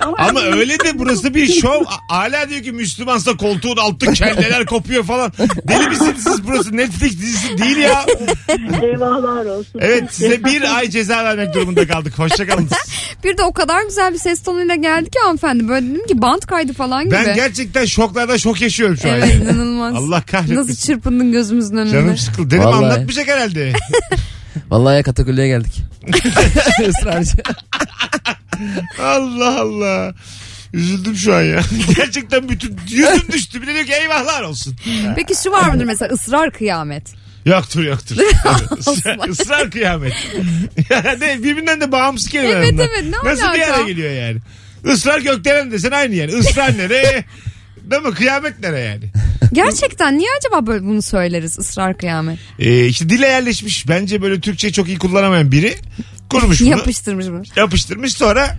Ama, 0.00 0.16
Ama 0.18 0.40
öyle 0.40 0.78
de 0.80 0.98
burası 0.98 1.34
bir 1.34 1.52
şov. 1.52 1.82
Hala 2.08 2.48
diyor 2.48 2.62
ki 2.62 2.72
Müslümansa 2.72 3.36
koltuğun 3.36 3.76
altı 3.76 4.06
kelleler 4.12 4.66
kopuyor 4.66 5.04
falan. 5.04 5.32
Deli 5.68 5.88
misiniz 5.88 6.22
siz 6.24 6.46
burası 6.46 6.76
Netflix 6.76 7.12
dizisi 7.12 7.58
değil 7.58 7.76
ya. 7.76 8.06
Eyvahlar 8.82 9.44
olsun. 9.46 9.80
Evet 9.80 10.04
size 10.14 10.44
bir 10.44 10.76
ay 10.76 10.90
ceza 10.90 11.24
vermek 11.24 11.54
durumunda 11.54 11.86
kaldık. 11.86 12.18
Hoşçakalın. 12.18 12.68
Bir 13.24 13.38
de 13.38 13.42
o 13.42 13.52
kadar 13.52 13.82
güzel 13.84 14.12
bir 14.12 14.18
ses 14.18 14.42
tonuyla 14.42 14.74
geldi 14.74 15.10
ki 15.10 15.18
hanımefendi. 15.24 15.68
Böyle 15.68 15.86
dedim 15.86 16.06
ki 16.06 16.22
band 16.22 16.42
kaydı 16.42 16.72
falan 16.72 17.04
gibi. 17.04 17.14
Ben 17.14 17.34
gerçekten 17.34 17.84
şoklarda 17.84 18.38
şok 18.38 18.60
yaşıyorum 18.60 18.96
şu 18.96 19.10
an. 19.10 19.14
Evet 19.18 19.34
inanılmaz. 19.34 19.94
Allah 19.94 20.22
kahretsin. 20.22 20.56
Nasıl 20.56 20.74
çırpındın 20.74 21.32
gözümüzün 21.32 21.76
önünde. 21.76 21.92
Canım 21.92 22.16
sıkıldı. 22.16 22.50
Dedim 22.50 22.64
Vallahi. 22.64 22.76
anlatmayacak 22.84 23.28
herhalde. 23.28 23.72
Vallahi 24.70 24.96
ya 24.96 25.02
katakulliye 25.02 25.46
geldik. 25.48 25.82
Israrcı. 26.88 27.32
Allah 29.00 29.60
Allah. 29.60 30.14
Üzüldüm 30.72 31.16
şu 31.16 31.34
an 31.34 31.42
ya. 31.42 31.60
Gerçekten 31.96 32.48
bütün 32.48 32.78
yüzüm 32.90 33.32
düştü. 33.32 33.62
Bir 33.62 33.66
de 33.66 33.74
diyor 33.74 33.86
ki 33.86 33.92
eyvahlar 33.92 34.42
olsun. 34.42 34.76
Peki 35.16 35.34
şu 35.42 35.50
var 35.50 35.68
mıdır 35.70 35.84
mesela 35.84 36.12
ısrar 36.14 36.50
kıyamet. 36.50 37.02
Yoktur 37.46 37.82
yoktur. 37.84 38.16
Israr, 38.78 39.28
ısrar 39.28 39.70
kıyamet. 39.70 40.12
Yani 40.90 41.44
birbirinden 41.44 41.80
de 41.80 41.92
bağımsız 41.92 42.28
kelimeler 42.28 42.56
Evet, 42.56 42.72
bunlar. 42.72 42.88
evet, 42.94 43.04
ne 43.04 43.30
Nasıl 43.30 43.42
bir 43.42 43.48
alaka? 43.48 43.76
yere 43.76 43.86
geliyor 43.86 44.10
yani? 44.12 44.38
Israr 44.94 45.18
gökdelen 45.20 45.70
desen 45.72 45.90
aynı 45.90 46.14
yani. 46.14 46.32
Israr 46.32 46.78
nereye? 46.78 47.24
Değil 47.90 48.02
mi? 48.02 48.14
Kıyamet 48.14 48.60
nereye 48.60 48.86
yani? 48.88 49.04
Gerçekten 49.52 50.18
niye 50.18 50.28
acaba 50.38 50.66
böyle 50.66 50.84
bunu 50.84 51.02
söyleriz 51.02 51.58
ısrar 51.58 51.98
kıyamet? 51.98 52.38
Ee, 52.58 52.86
işte 52.86 53.08
dile 53.08 53.26
yerleşmiş. 53.26 53.88
Bence 53.88 54.22
böyle 54.22 54.40
Türkçeyi 54.40 54.72
çok 54.72 54.88
iyi 54.88 54.98
kullanamayan 54.98 55.52
biri 55.52 55.74
kurmuş 56.40 56.60
bunu. 56.60 56.68
Yapıştırmış 56.68 57.26
bunu. 57.26 57.42
yapıştırmış 57.56 58.12
sonra 58.12 58.56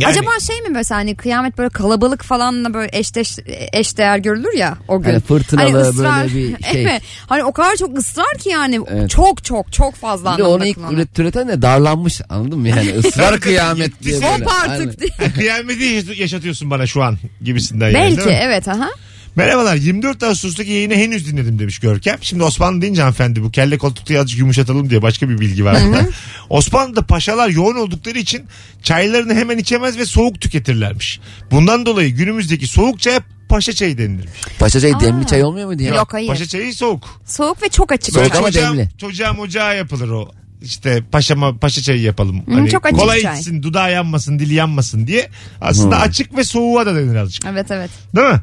yani, 0.00 0.10
Acaba 0.10 0.30
şey 0.46 0.60
mi 0.60 0.68
mesela 0.70 0.98
hani 1.00 1.14
kıyamet 1.16 1.58
böyle 1.58 1.68
kalabalık 1.68 2.22
falanla 2.24 2.74
böyle 2.74 2.98
eşdeş 2.98 3.38
eşdeğer 3.72 4.18
görülür 4.18 4.52
ya 4.56 4.78
o 4.88 5.02
gün. 5.02 5.10
Hani 5.10 5.20
fırtınalı 5.20 5.98
böyle 5.98 6.24
bir 6.34 6.62
şey. 6.72 6.82
Evet. 6.82 7.02
Hani 7.26 7.44
o 7.44 7.52
kadar 7.52 7.76
çok 7.76 7.98
ısrar 7.98 8.38
ki 8.38 8.48
yani 8.48 8.80
Evet. 8.88 9.10
çok 9.10 9.44
çok 9.44 9.72
çok 9.72 9.94
fazla 9.94 10.32
Bir 10.32 10.38
de 10.38 10.42
anlamda 10.44 10.56
onu 10.64 10.66
ilk 10.66 10.78
üret- 10.78 11.22
üreten 11.22 11.48
de 11.48 11.62
darlanmış 11.62 12.20
anladın 12.28 12.58
mı 12.58 12.68
yani 12.68 12.94
ısrar 12.98 13.40
kıyamet 13.40 14.02
diye 14.02 14.14
böyle. 14.14 14.26
Hop 14.26 14.52
artık 14.64 15.00
diye. 15.00 15.10
kıyameti 15.34 16.14
yaşatıyorsun 16.16 16.70
bana 16.70 16.86
şu 16.86 17.02
an 17.02 17.18
gibisinden 17.42 17.86
yani. 17.90 17.94
Belki 17.94 18.28
mi? 18.28 18.38
evet 18.42 18.68
aha. 18.68 18.90
Merhabalar 19.36 19.76
24 19.76 20.22
Ağustos'taki 20.22 20.70
yayını 20.70 20.94
henüz 20.94 21.32
dinledim 21.32 21.58
demiş 21.58 21.78
Görkem. 21.78 22.18
Şimdi 22.20 22.42
Osmanlı 22.42 22.82
deyince 22.82 23.00
hanımefendi 23.02 23.42
bu 23.42 23.50
kelle 23.50 23.78
koltukta 23.78 24.18
azıcık 24.18 24.38
yumuşatalım 24.38 24.90
diye 24.90 25.02
başka 25.02 25.28
bir 25.28 25.40
bilgi 25.40 25.64
var 25.64 25.76
burada. 25.86 26.06
Osmanlı'da 26.50 27.02
paşalar 27.02 27.48
yoğun 27.48 27.76
oldukları 27.76 28.18
için 28.18 28.44
çaylarını 28.82 29.34
hemen 29.34 29.58
içemez 29.58 29.98
ve 29.98 30.06
soğuk 30.06 30.40
tüketirlermiş. 30.40 31.20
Bundan 31.50 31.86
dolayı 31.86 32.10
günümüzdeki 32.14 32.66
soğuk 32.66 33.00
çaya 33.00 33.20
paşa 33.48 33.72
çayı 33.72 33.98
denilirmiş. 33.98 34.40
Paşa 34.58 34.80
çayı 34.80 34.96
Aa. 34.96 35.00
demli 35.00 35.26
çay 35.26 35.44
olmuyor 35.44 35.66
muydu 35.66 35.82
ya? 35.82 35.94
Yok 35.94 36.14
hayır. 36.14 36.28
Paşa 36.28 36.46
çayı 36.46 36.74
soğuk. 36.74 37.20
Soğuk 37.26 37.62
ve 37.62 37.68
çok 37.68 37.92
açık. 37.92 38.14
Soğuk 38.14 38.34
ama 38.36 38.52
çocuğa, 38.52 38.70
demli. 38.70 38.88
Çocuğa 38.98 39.32
mocağa 39.32 39.74
yapılır 39.74 40.08
o. 40.08 40.30
İşte 40.62 41.02
paşama 41.12 41.58
paşa 41.58 41.82
çayı 41.82 42.00
yapalım. 42.00 42.42
Hani 42.50 42.70
çok 42.70 42.86
açık 42.86 42.98
kolay 42.98 43.20
çay. 43.20 43.38
içsin, 43.38 43.62
dudağı 43.62 43.92
yanmasın, 43.92 44.38
dili 44.38 44.54
yanmasın 44.54 45.06
diye. 45.06 45.28
Aslında 45.60 45.96
Hı. 45.96 46.00
açık 46.00 46.36
ve 46.36 46.44
soğuğa 46.44 46.86
da 46.86 46.94
denir 46.94 47.16
azıcık. 47.16 47.44
Evet 47.44 47.70
evet. 47.70 47.90
Değil 48.16 48.28
mi? 48.28 48.40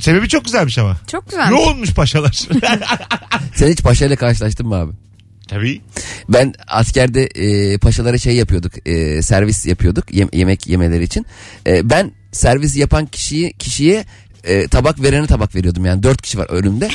Sebebi 0.00 0.28
çok 0.28 0.44
güzelmiş 0.44 0.78
ama. 0.78 0.96
Çok 1.12 1.30
güzel. 1.30 1.50
Yoğunmuş 1.50 1.94
paşalar. 1.94 2.32
Sen 3.54 3.68
hiç 3.70 3.82
paşayla 3.82 4.16
karşılaştın 4.16 4.66
mı 4.66 4.74
abi? 4.74 4.92
Tabii. 5.48 5.80
Ben 6.28 6.54
askerde 6.66 7.24
e, 7.26 7.78
paşalara 7.78 8.18
şey 8.18 8.36
yapıyorduk. 8.36 8.88
e, 8.88 9.22
servis 9.22 9.66
yapıyorduk 9.66 10.10
yem- 10.10 10.36
yemek 10.36 10.66
yemeleri 10.66 11.04
için. 11.04 11.26
E, 11.66 11.90
ben 11.90 12.12
servis 12.32 12.76
yapan 12.76 13.06
kişiyi 13.06 13.52
kişiye 13.52 14.04
e, 14.44 14.68
tabak 14.68 15.02
verene 15.02 15.26
tabak 15.26 15.54
veriyordum 15.54 15.84
yani 15.84 16.02
dört 16.02 16.22
kişi 16.22 16.38
var 16.38 16.46
önümde. 16.50 16.88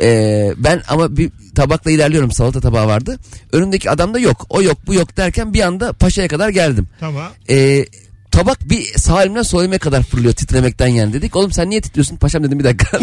E, 0.00 0.52
ben 0.56 0.82
ama 0.88 1.16
bir 1.16 1.30
tabakla 1.54 1.90
ilerliyorum 1.90 2.32
salata 2.32 2.60
tabağı 2.60 2.86
vardı. 2.86 3.18
Önümdeki 3.52 3.90
adam 3.90 4.14
da 4.14 4.18
yok 4.18 4.46
o 4.48 4.62
yok 4.62 4.78
bu 4.86 4.94
yok 4.94 5.16
derken 5.16 5.54
bir 5.54 5.60
anda 5.60 5.92
paşaya 5.92 6.28
kadar 6.28 6.48
geldim. 6.48 6.88
Tamam. 7.00 7.32
E, 7.50 7.86
tabak 8.34 8.70
bir 8.70 8.84
sağ 8.98 9.22
elimden 9.22 9.42
sol 9.42 9.62
elime 9.62 9.78
kadar 9.78 10.02
fırlıyor 10.02 10.34
titremekten 10.34 10.86
yani 10.86 11.12
dedik. 11.12 11.36
Oğlum 11.36 11.52
sen 11.52 11.70
niye 11.70 11.80
titriyorsun? 11.80 12.16
Paşam 12.16 12.44
dedim 12.44 12.58
bir 12.58 12.64
dakika. 12.64 12.98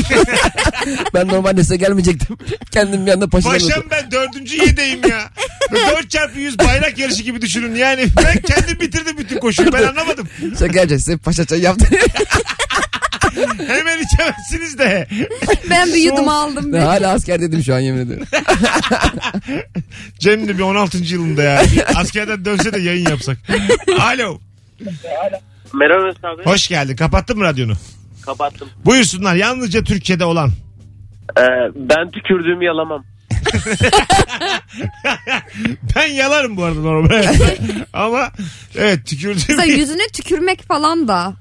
ben 1.13 1.27
normalde 1.27 1.63
size 1.63 1.75
gelmeyecektim. 1.77 2.37
Kendim 2.71 3.05
bir 3.05 3.11
anda 3.11 3.27
paşadan 3.27 3.53
Paşam 3.53 3.83
ben 3.91 4.11
dördüncü 4.11 4.61
yedeyim 4.61 5.09
ya. 5.09 5.29
Dört 5.71 6.09
çarpı 6.09 6.39
yüz 6.39 6.59
bayrak 6.59 6.97
yarışı 6.97 7.23
gibi 7.23 7.41
düşünün. 7.41 7.75
Yani 7.75 8.07
ben 8.17 8.41
kendim 8.41 8.79
bitirdim 8.79 9.17
bütün 9.17 9.39
koşuyu. 9.39 9.73
Ben 9.73 9.83
anlamadım. 9.83 10.27
Sen 10.55 10.71
geleceksin 10.71 11.05
size 11.05 11.17
paşa 11.17 11.45
çay 11.45 11.61
yaptı. 11.61 11.85
Hemen 13.67 13.99
içemezsiniz 14.03 14.77
de. 14.77 15.07
Ben 15.69 15.87
bir 15.87 16.01
yudum 16.01 16.29
aldım. 16.29 16.73
Ben 16.73 16.81
hala 16.81 17.11
asker 17.11 17.41
dedim 17.41 17.63
şu 17.63 17.75
an 17.75 17.79
yemin 17.79 17.99
ederim. 17.99 18.25
Cem 20.19 20.47
de 20.47 20.57
bir 20.57 20.63
16. 20.63 20.97
yılında 20.97 21.43
ya. 21.43 21.63
Bir 21.73 21.99
askerden 22.01 22.45
dönse 22.45 22.73
de 22.73 22.79
yayın 22.79 23.09
yapsak. 23.09 23.37
Alo. 23.99 24.39
Merhaba 25.73 26.05
Mesut 26.05 26.25
abi. 26.25 26.43
Hoş 26.45 26.67
geldin. 26.67 26.95
Kapattın 26.95 27.37
mı 27.37 27.43
radyonu? 27.43 27.73
Kapattım. 28.25 28.69
Buyursunlar. 28.85 29.35
Yalnızca 29.35 29.83
Türkiye'de 29.83 30.25
olan. 30.25 30.51
Ee, 31.37 31.41
ben 31.75 32.11
tükürdüğümü 32.11 32.65
yalamam. 32.65 33.03
Ben 35.95 36.07
yalarım 36.07 36.57
bu 36.57 36.63
arada 36.63 36.79
normal. 36.79 37.35
ama 37.93 38.31
evet 38.75 39.05
tükürdüğüm. 39.05 39.43
Mesela 39.49 39.63
yüzüne 39.63 40.07
tükürmek 40.13 40.63
falan 40.67 41.07
da. 41.07 41.33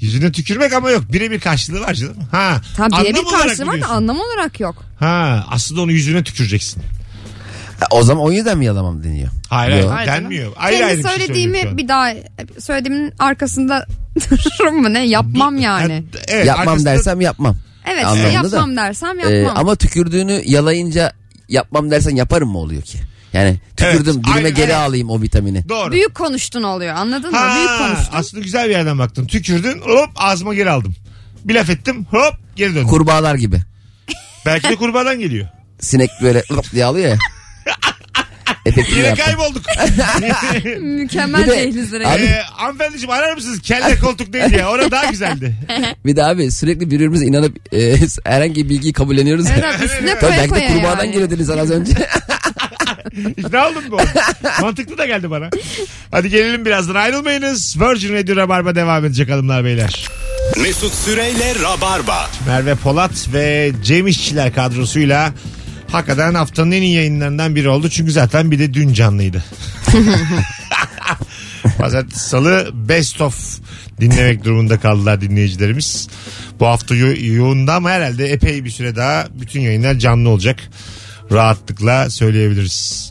Yüzüne 0.00 0.32
tükürmek 0.32 0.72
ama 0.72 0.90
yok. 0.90 1.04
Birebir 1.12 1.40
karşılığı 1.40 1.80
var 1.80 1.94
canım. 1.94 2.16
Ha. 2.30 2.60
Tam 2.76 2.84
anlam 2.92 3.04
birebir 3.04 3.24
karşılığı 3.30 3.66
var 3.66 3.80
da 3.80 3.86
anlam 3.86 4.20
olarak 4.20 4.60
yok. 4.60 4.84
Ha. 4.98 5.44
Aslında 5.50 5.80
onu 5.80 5.92
yüzüne 5.92 6.24
tüküreceksin. 6.24 6.82
O 7.90 8.02
zaman 8.02 8.24
o 8.24 8.32
yüzden 8.32 8.58
mi 8.58 8.64
yalamam 8.64 9.04
deniyor? 9.04 9.28
Hayır 9.50 9.70
hayır. 9.72 9.84
Yok. 9.84 9.92
Hayır 9.92 10.06
canım. 10.06 10.22
denmiyor. 10.24 10.52
Ayrı 10.56 10.76
Kendi 10.78 10.86
ayrı 10.86 10.98
bir 10.98 11.02
şey 11.02 11.12
söylediğimi 11.12 11.56
söylüyorum 11.56 11.62
şu 11.62 11.70
an. 11.70 11.78
bir 11.78 11.88
daha 11.88 12.12
söylediğimin 12.60 13.12
arkasında 13.18 13.86
dururum 14.30 14.82
mu 14.82 14.92
ne 14.94 15.06
yapmam 15.06 15.58
yani. 15.58 16.04
Evet, 16.28 16.46
yapmam 16.46 16.68
arkasında- 16.68 16.84
dersem 16.84 17.20
yapmam. 17.20 17.56
Evet 17.86 18.04
Anlamında 18.04 18.28
da. 18.52 18.56
yapmam 18.56 18.76
dersem 18.76 19.20
Ee, 19.20 19.28
yapmam. 19.36 19.56
ama 19.56 19.76
tükürdüğünü 19.76 20.42
yalayınca 20.46 21.12
yapmam 21.48 21.90
dersen 21.90 22.16
yaparım 22.16 22.48
mı 22.48 22.58
oluyor 22.58 22.82
ki? 22.82 22.98
Yani 23.32 23.60
tükürdüm 23.76 24.14
Evet, 24.14 24.24
dilime 24.24 24.36
aynen, 24.36 24.54
geri 24.54 24.64
evet. 24.66 24.74
alayım 24.74 25.10
o 25.10 25.22
vitamini. 25.22 25.68
Doğru. 25.68 25.92
Büyük 25.92 26.14
konuştun 26.14 26.62
oluyor 26.62 26.94
anladın 26.94 27.30
mı? 27.32 27.38
Büyük 27.56 27.78
konuştun. 27.78 28.16
aslında 28.18 28.42
güzel 28.42 28.64
bir 28.64 28.70
yerden 28.70 28.98
baktın. 28.98 29.26
Tükürdün 29.26 29.80
hop 29.80 30.08
ağzıma 30.16 30.54
geri 30.54 30.70
aldım. 30.70 30.94
Bir 31.44 31.54
laf 31.54 31.70
ettim 31.70 32.06
hop 32.10 32.34
geri 32.56 32.74
döndüm. 32.74 32.88
Kurbağalar 32.88 33.34
gibi. 33.34 33.60
Belki 34.46 34.68
de 34.68 34.76
kurbağadan 34.76 35.18
geliyor. 35.20 35.46
Sinek 35.80 36.10
böyle 36.22 36.42
lıp 36.52 36.72
diye 36.72 36.84
alıyor 36.84 37.08
ya. 37.08 37.16
Efektini 38.66 38.98
Yine 38.98 39.06
yaptım. 39.08 39.24
kaybolduk. 39.26 39.62
Mükemmel 40.82 41.42
Bir 41.42 41.46
de- 41.46 41.56
dehlizlere. 41.56 42.06
Abi- 42.06 42.22
ee, 42.22 42.42
hanımefendiciğim 42.52 43.10
arar 43.10 43.34
mısınız? 43.34 43.60
Kelle 43.62 43.98
koltuk 43.98 44.34
neydi 44.34 44.54
ya? 44.56 44.68
Orada 44.70 44.90
daha 44.90 45.04
güzeldi. 45.04 45.54
Bir 46.06 46.16
de 46.16 46.24
abi 46.24 46.50
sürekli 46.52 46.90
birbirimize 46.90 47.24
inanıp 47.24 47.74
e, 47.74 47.96
herhangi 48.24 48.64
bir 48.64 48.68
bilgiyi 48.70 48.92
kabulleniyoruz. 48.92 49.46
Evet 49.50 49.62
ya. 49.64 49.70
abi 49.76 49.84
üstüne 49.84 50.10
Tabii 50.10 50.20
koya 50.20 50.30
belki 50.38 50.54
de 50.54 50.58
koya 50.58 50.68
kurbağadan 50.74 51.04
yani. 51.04 51.12
geliyor 51.12 51.30
dediniz 51.30 51.50
az 51.50 51.70
önce. 51.70 51.92
İkna 53.36 53.68
oldum 53.68 53.82
bu. 53.90 53.98
Mantıklı 54.62 54.98
da 54.98 55.06
geldi 55.06 55.30
bana. 55.30 55.50
Hadi 56.10 56.28
gelelim 56.30 56.64
birazdan 56.64 56.94
ayrılmayınız. 56.94 57.76
Virgin 57.80 58.14
Radio 58.14 58.36
Rabarba 58.36 58.74
devam 58.74 59.04
edecek 59.04 59.30
hanımlar 59.30 59.64
beyler. 59.64 60.08
Mesut 60.62 60.94
Süreyle 60.94 61.54
Rabarba. 61.62 62.30
Merve 62.46 62.74
Polat 62.74 63.28
ve 63.32 63.72
Cem 63.82 64.06
İşçiler 64.06 64.54
kadrosuyla 64.54 65.32
hakikaten 65.92 66.34
haftanın 66.34 66.70
en 66.72 66.82
iyi 66.82 66.94
yayınlarından 66.94 67.56
biri 67.56 67.68
oldu. 67.68 67.88
Çünkü 67.90 68.12
zaten 68.12 68.50
bir 68.50 68.58
de 68.58 68.74
dün 68.74 68.92
canlıydı. 68.92 69.44
Pazartesi 71.78 72.28
salı 72.28 72.70
best 72.74 73.20
of 73.20 73.58
dinlemek 74.00 74.44
durumunda 74.44 74.80
kaldılar 74.80 75.20
dinleyicilerimiz. 75.20 76.08
Bu 76.60 76.66
hafta 76.66 76.94
yo- 76.94 77.34
yoğundu 77.34 77.70
ama 77.70 77.90
herhalde 77.90 78.26
epey 78.32 78.64
bir 78.64 78.70
süre 78.70 78.96
daha 78.96 79.26
bütün 79.40 79.60
yayınlar 79.60 79.94
canlı 79.94 80.28
olacak. 80.28 80.58
Rahatlıkla 81.32 82.10
söyleyebiliriz. 82.10 83.10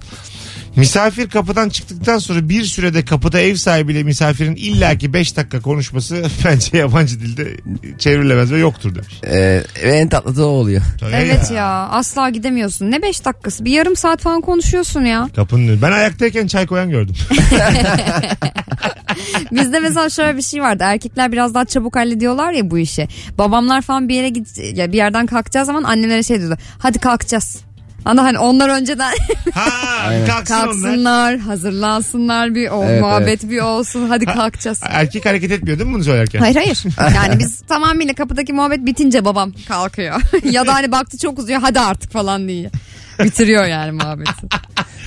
Misafir 0.76 1.30
kapıdan 1.30 1.70
çıktıktan 1.70 2.18
sonra 2.18 2.50
bir 2.50 2.64
sürede 2.64 3.06
kapıda 3.06 3.40
ev 3.40 3.56
sahibiyle 3.56 4.04
misafirin 4.04 4.56
illaki 4.56 5.14
5 5.14 5.38
dakika 5.38 5.62
konuşması 5.62 6.24
bence 6.46 6.78
yabancı 6.78 7.20
dilde 7.20 7.58
çevrilemez 7.98 8.52
ve 8.52 8.58
yoktur 8.58 8.96
demiş. 8.96 9.22
Ee, 9.24 9.64
ve 9.84 9.98
en 9.98 10.10
tatlı 10.10 10.36
da 10.36 10.46
o 10.46 10.50
oluyor. 10.50 10.82
Tabii 11.00 11.12
Evet 11.16 11.52
ya 11.52 11.68
asla 11.68 12.30
gidemiyorsun. 12.30 12.92
Ne 12.92 13.02
5 13.02 13.26
dakikası? 13.26 13.66
Bir 13.66 13.72
yarım 13.72 13.96
saat 13.96 14.22
falan 14.22 14.42
konuşuyorsun 14.42 15.02
ya. 15.02 15.30
Kapının 15.36 15.68
önü. 15.68 15.82
Ben 15.82 15.92
ayaktayken 15.92 16.48
çay 16.48 16.66
koyan 16.66 16.90
gördüm. 16.90 17.16
Bizde 19.52 19.80
mesela 19.80 20.10
şöyle 20.10 20.38
bir 20.38 20.42
şey 20.42 20.62
vardı. 20.62 20.84
Erkekler 20.84 21.32
biraz 21.32 21.54
daha 21.54 21.66
çabuk 21.66 21.96
hallediyorlar 21.96 22.52
ya 22.52 22.72
bu 22.72 22.78
işi. 22.78 23.08
Babamlar 23.38 23.82
falan 23.82 24.10
bir 24.10 24.16
yere 24.16 24.30
git 24.30 24.58
ya 24.74 24.92
bir 24.92 24.98
yerden 24.98 25.26
kalkacağı 25.26 25.66
zaman 25.66 25.84
annelere 25.84 26.24
şey 26.24 26.40
diyordu. 26.40 26.58
Hadi 26.80 27.00
kalkacağız. 27.00 27.58
Ana 28.06 28.24
hani 28.24 28.40
onlar 28.40 28.70
önceden 28.70 29.14
Ha, 29.54 29.72
kalksın 30.28 30.54
onlar. 30.56 30.66
kalksınlar, 30.66 31.38
hazırlansınlar 31.38 32.56
bir 32.56 32.70
o 32.70 32.84
Evet, 32.84 33.02
muhabbet 33.02 33.50
bir 33.50 33.62
olsun. 33.62 34.10
Hadi 34.10 34.26
kalkacağız. 34.26 34.80
Erkek 34.84 35.26
hareket 35.26 35.52
etmiyor 35.52 35.80
değil 35.80 35.90
mi 35.90 35.96
bunu 35.96 36.04
söylerken? 36.04 36.40
Hayır 36.40 36.56
hayır. 36.56 36.84
Yani 37.16 37.40
biz 37.40 37.62
tamamıyla 37.68 38.14
kapıdaki 38.14 38.54
muhabbet 38.54 38.86
bitince 38.86 39.26
babam 39.26 39.52
kalkıyor. 39.68 40.22
ya 40.52 40.68
da 40.68 40.74
hani 40.74 40.92
baktı 40.92 41.18
çok 41.18 41.40
uzuyor 41.40 41.62
hadi 41.62 41.80
artık 41.80 42.12
falan 42.12 42.48
diye. 42.48 42.70
Bitiriyor 43.24 43.66
yani 43.66 43.92
muhabbeti. 43.92 44.32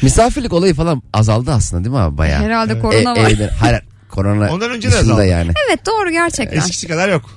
Misafirlik 0.03 0.53
olayı 0.53 0.75
falan 0.75 1.03
azaldı 1.13 1.53
aslında 1.53 1.85
değil 1.85 1.95
mi 1.95 2.01
abi 2.01 2.19
bayağı? 2.19 2.43
Herhalde 2.43 2.79
korona 2.79 2.99
E- 3.19 3.23
var. 3.23 3.31
evde- 3.31 3.51
hayır 3.61 3.81
korona 4.09 4.53
Ondan 4.53 4.71
önce 4.71 4.89
de 4.89 4.93
dışında 4.93 5.13
azaldı. 5.13 5.27
yani. 5.27 5.53
Evet 5.69 5.87
doğru 5.87 6.11
gerçekten. 6.11 6.59
Eskisi 6.59 6.89
kadar 6.89 7.09
yok. 7.09 7.31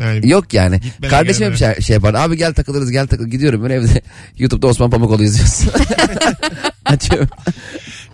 Yani 0.00 0.28
Yok 0.30 0.54
yani. 0.54 0.80
Gitmeden 0.80 1.10
Kardeşime 1.10 1.50
bir 1.52 1.56
şey, 1.56 1.74
şey 1.80 1.94
yapar. 1.94 2.14
Abi 2.14 2.36
gel 2.36 2.54
takılırız 2.54 2.90
gel 2.90 3.06
takıl. 3.06 3.26
Gidiyorum 3.26 3.64
ben 3.64 3.70
evde 3.70 4.02
YouTube'da 4.38 4.66
Osman 4.66 4.90
Pamukoğlu 4.90 5.22
izliyorsun. 5.24 5.70
Açıyorum. 6.84 7.28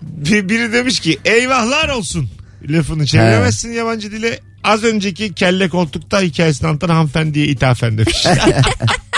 bir- 0.03 0.49
biri 0.49 0.73
demiş 0.73 1.01
ki 1.01 1.19
eyvahlar 1.25 1.89
olsun 1.89 2.31
lafını 2.69 3.07
çeviremezsin 3.07 3.73
yabancı 3.73 4.13
dile. 4.13 4.39
Az 4.65 4.85
önceki 4.85 5.35
kelle 5.35 5.69
koltukta 5.69 6.21
hikayesini 6.21 6.69
anlatan 6.69 6.89
hanımefendiye 6.89 7.47
ithafen 7.47 7.99
demiş. 7.99 8.27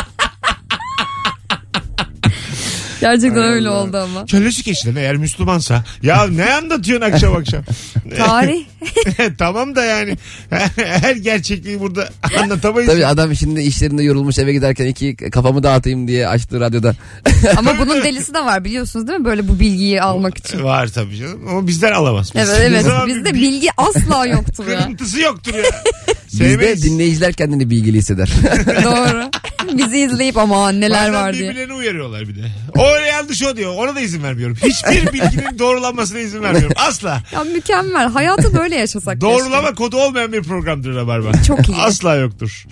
Gerçekten 3.05 3.43
öyle 3.43 3.71
oldu 3.71 3.97
ama. 3.97 4.25
Kellesi 4.25 4.63
kesilen 4.63 4.97
eğer 4.97 5.17
Müslümansa. 5.17 5.85
Ya 6.03 6.27
ne 6.27 6.53
anlatıyorsun 6.55 7.07
akşam 7.13 7.37
akşam? 7.37 7.63
Tarih. 8.17 8.65
tamam 9.39 9.77
da 9.77 9.85
yani 9.85 10.17
her 10.77 11.17
gerçekliği 11.17 11.81
burada 11.81 12.09
anlatamayız. 12.41 12.91
Tabii 12.93 13.07
adam 13.07 13.35
şimdi 13.37 13.61
işlerinde 13.61 14.03
yorulmuş 14.03 14.39
eve 14.39 14.53
giderken 14.53 14.87
iki 14.87 15.17
kafamı 15.17 15.63
dağıtayım 15.63 16.09
diye 16.09 16.29
açtı 16.29 16.61
radyoda. 16.61 16.95
Ama 17.57 17.79
bunun 17.79 18.05
delisi 18.05 18.35
de 18.35 18.41
var 18.45 18.65
biliyorsunuz 18.65 19.09
değil 19.09 19.19
mi? 19.19 19.25
Böyle 19.25 19.49
bu 19.49 19.61
bilgiyi 19.61 20.03
almak 20.03 20.39
için. 20.39 20.63
Var 20.65 20.87
tabii 20.89 21.17
canım 21.17 21.49
ama 21.49 21.67
bizden 21.67 21.93
alamaz. 21.93 22.33
Biz- 22.35 22.51
Evet 22.51 22.61
evet. 22.87 23.07
Bizde 23.07 23.35
bir- 23.35 23.41
bilgi 23.41 23.69
asla 23.77 24.27
yoktur 24.27 24.67
ya. 24.67 24.79
Kırıntısı 24.79 25.21
yoktur 25.21 25.55
ya. 25.55 25.63
Bizde 26.33 26.45
Sevmeyiz. 26.49 26.85
dinleyiciler 26.85 27.33
kendini 27.33 27.71
bilgili 27.71 27.99
hisseder. 27.99 28.31
Doğru. 28.85 29.31
Bizi 29.79 29.99
izleyip 29.99 30.37
ama 30.37 30.73
neler 30.73 31.01
Bazen 31.01 31.15
var 31.15 31.33
diye. 31.35 31.43
birbirlerini 31.51 31.73
uyarıyorlar 31.73 32.29
bir 32.29 32.37
de. 32.37 32.51
O 32.79 32.87
öyle 32.87 33.07
yanlış 33.07 33.43
o 33.43 33.57
diyor. 33.57 33.75
Ona 33.77 33.95
da 33.95 34.01
izin 34.01 34.23
vermiyorum. 34.23 34.57
Hiçbir 34.65 35.13
bilginin 35.13 35.59
doğrulanmasına 35.59 36.19
izin 36.19 36.43
vermiyorum. 36.43 36.73
Asla. 36.77 37.23
Ya 37.33 37.45
mükemmel. 37.45 38.09
Hayatı 38.09 38.55
böyle 38.59 38.75
yaşasak 38.77 39.21
keşke. 39.21 39.35
Doğrulama 39.35 39.75
kodu 39.75 39.97
olmayan 39.97 40.33
bir 40.33 40.43
programdır 40.43 40.95
Rabarba. 40.95 41.43
Çok 41.47 41.69
iyi. 41.69 41.77
Asla 41.77 42.15
yoktur. 42.15 42.65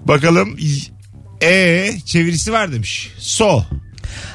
Bakalım. 0.00 0.56
E 1.42 1.90
çevirisi 2.06 2.52
var 2.52 2.72
demiş. 2.72 3.10
So. 3.18 3.64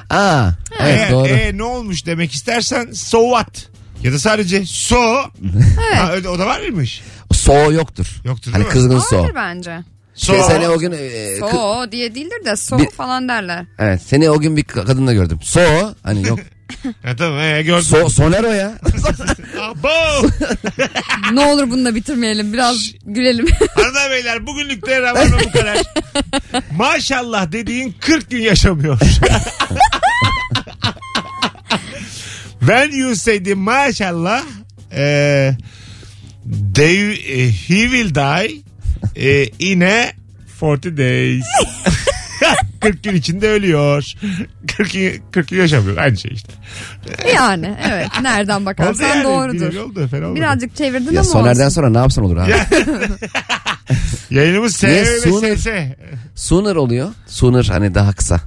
Aa, 0.09 0.49
evet 0.79 0.97
Eğer 0.97 1.11
doğru. 1.11 1.27
E 1.27 1.57
ne 1.57 1.63
olmuş 1.63 2.05
demek 2.05 2.31
istersen 2.33 2.91
so 2.91 3.21
what? 3.23 3.69
Ya 4.03 4.13
da 4.13 4.19
sadece 4.19 4.65
so. 4.65 5.01
Ha, 5.95 6.11
öyle- 6.11 6.29
o 6.29 6.39
da 6.39 6.45
var 6.45 6.59
mıymış? 6.59 7.01
So 7.33 7.71
yoktur. 7.71 8.07
Yoktur 8.25 8.51
Hani 8.51 8.63
değil 8.63 8.67
mi? 8.67 8.73
kızgın 8.73 8.99
so. 8.99 9.17
Vardır 9.19 9.35
bence. 9.35 9.79
So. 10.17 10.33
Şey, 10.33 10.43
seni 10.43 10.67
o 10.67 10.79
gün 10.79 10.91
e, 10.91 10.95
kı- 10.97 11.51
So 11.51 11.91
diye 11.91 12.15
değildir 12.15 12.45
de 12.45 12.55
so 12.55 12.79
Bir- 12.79 12.89
falan 12.89 13.29
derler. 13.29 13.65
evet 13.79 14.01
seni 14.07 14.29
o 14.29 14.39
gün 14.39 14.57
bir 14.57 14.63
kadınla 14.63 15.13
gördüm. 15.13 15.39
So 15.43 15.61
hani 16.03 16.27
yok. 16.27 16.39
Ha, 17.03 17.15
tamam 17.17 17.39
he, 17.39 17.61
gördüm. 17.63 17.83
So 17.85 18.09
soner 18.09 18.43
o 18.43 18.51
ya. 18.51 18.71
Abo. 19.61 20.27
ne 21.33 21.39
olur 21.45 21.69
bununla 21.71 21.95
bitirmeyelim. 21.95 22.53
Biraz 22.53 22.77
gülelim. 23.05 23.45
Hanımlar 23.75 24.11
beyler 24.11 24.47
bugünlük 24.47 24.85
de 24.87 25.01
Rabarba 25.01 25.37
bu 25.45 25.51
kadar. 25.51 25.77
Maşallah 26.77 27.51
dediğin 27.51 27.95
40 27.99 28.29
gün 28.29 28.41
yaşamıyor. 28.41 28.99
When 32.59 32.91
you 32.91 33.15
say 33.15 33.43
the 33.43 33.53
maşallah 33.53 34.43
eh, 34.91 35.53
they, 36.75 37.11
eh, 37.11 37.51
he 37.51 37.83
will 37.89 38.15
die 38.15 38.61
eh, 39.15 39.47
in 39.59 39.81
a 39.81 40.03
40 40.59 40.83
days. 40.97 41.45
40 42.81 43.03
gün 43.03 43.15
içinde 43.15 43.49
ölüyor. 43.49 44.03
40 44.77 44.91
gün, 44.93 45.21
40 45.31 45.47
gün 45.47 45.57
yaşamıyor. 45.57 45.97
Aynı 45.97 46.17
şey 46.17 46.31
işte. 46.33 46.53
yani 47.35 47.77
evet. 47.91 48.07
Nereden 48.21 48.55
Oldu 48.57 48.65
bakarsan 48.65 49.07
yani. 49.07 49.23
doğrudur. 49.23 49.71
Bir- 49.71 49.77
Oldu, 49.77 50.07
fena 50.07 50.25
olmadı. 50.25 50.35
Birazcık 50.39 50.75
çevirdin 50.75 51.13
ya 51.13 51.19
ama 51.21 51.29
sonerden 51.29 51.65
olsun. 51.65 51.75
sonra 51.75 51.89
ne 51.89 51.97
yapsan 51.97 52.23
olur 52.25 52.37
abi. 52.37 52.51
Yayınımız 54.29 54.83
Niye? 54.83 55.05
Sooner. 55.05 55.57
Sooner 56.35 56.75
oluyor. 56.75 57.09
Sooner 57.27 57.63
hani 57.65 57.95
daha 57.95 58.13
kısa. 58.13 58.39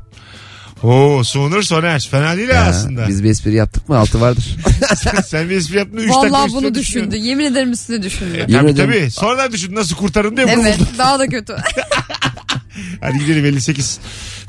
Oo 0.82 1.24
Sooner 1.24 1.62
Soner. 1.62 2.08
Fena 2.10 2.36
değil 2.36 2.48
Ya, 2.48 2.64
aslında. 2.64 3.08
Biz 3.08 3.24
bir 3.24 3.30
espri 3.30 3.54
yaptık 3.54 3.88
mı 3.88 3.98
altı 3.98 4.20
vardır. 4.20 4.56
Sen 5.26 5.50
bir 5.50 5.56
espri 5.56 5.76
yaptın 5.78 5.96
3 5.96 6.08
dakika 6.08 6.22
Vallahi 6.30 6.52
bunu 6.52 6.74
düşündü. 6.74 7.16
Yemin 7.16 7.44
ederim 7.44 7.72
üstüne 7.72 8.02
düşündü. 8.02 8.38
Yemin 8.38 8.52
Tabii 8.52 8.70
ederim. 8.70 8.90
tabii. 8.92 9.10
Sonradan 9.10 9.52
düşün 9.52 9.74
nasıl 9.74 9.96
kurtarın 9.96 10.36
diye 10.36 10.46
bunu 10.56 10.62
Evet 10.68 10.78
buldum. 10.78 10.92
daha 10.98 11.18
da 11.18 11.26
kötü. 11.26 11.56
Hadi 13.00 13.18
gidelim 13.18 13.44
58. 13.44 13.98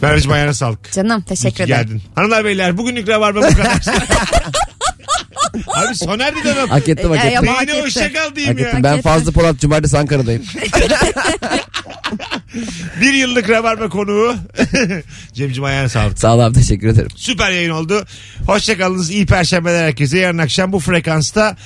Merveciğim 0.01 0.31
ayağına 0.31 0.53
sağlık. 0.53 0.91
Canım 0.91 1.21
teşekkür 1.21 1.63
ederim. 1.63 1.83
geldin. 1.87 2.01
Hanımlar 2.15 2.45
beyler 2.45 2.77
bugünlük 2.77 3.07
Rabarba 3.07 3.39
bu 3.41 3.55
kadar. 3.55 3.81
Abi 5.67 5.95
Soner 5.95 6.35
bir 6.35 6.43
dönem. 6.43 6.67
Hak 6.69 6.89
ettim 6.89 7.09
hak 7.09 7.19
Ya, 7.19 7.25
ya, 7.25 7.31
ettim. 7.31 7.47
hak 7.47 7.57
Neyine 7.57 7.71
etti. 7.71 7.81
hoşça 7.85 8.13
kal 8.13 8.35
diyeyim 8.35 8.53
Hak 8.57 8.61
ya. 8.63 8.67
ettim. 8.69 8.83
Ben. 8.83 9.01
Fazlı 9.01 9.31
Polat 9.31 9.59
Cumartesi 9.59 9.97
Ankara'dayım. 9.97 10.43
Bir 13.01 13.13
yıllık 13.13 13.49
Rabarba 13.49 13.89
konuğu. 13.89 14.35
Cemciğim 15.33 15.63
ayağına 15.63 15.89
sağlık. 15.89 16.19
Sağ 16.19 16.35
ol 16.35 16.39
abi 16.39 16.53
teşekkür 16.55 16.87
ederim. 16.87 17.07
Süper 17.15 17.51
yayın 17.51 17.69
oldu. 17.69 18.05
Hoşçakalınız. 18.45 19.09
İyi 19.09 19.25
perşembeler 19.25 19.83
herkese. 19.85 20.17
Yarın 20.19 20.37
akşam 20.37 20.71
bu 20.73 20.79
frekansta 20.79 21.57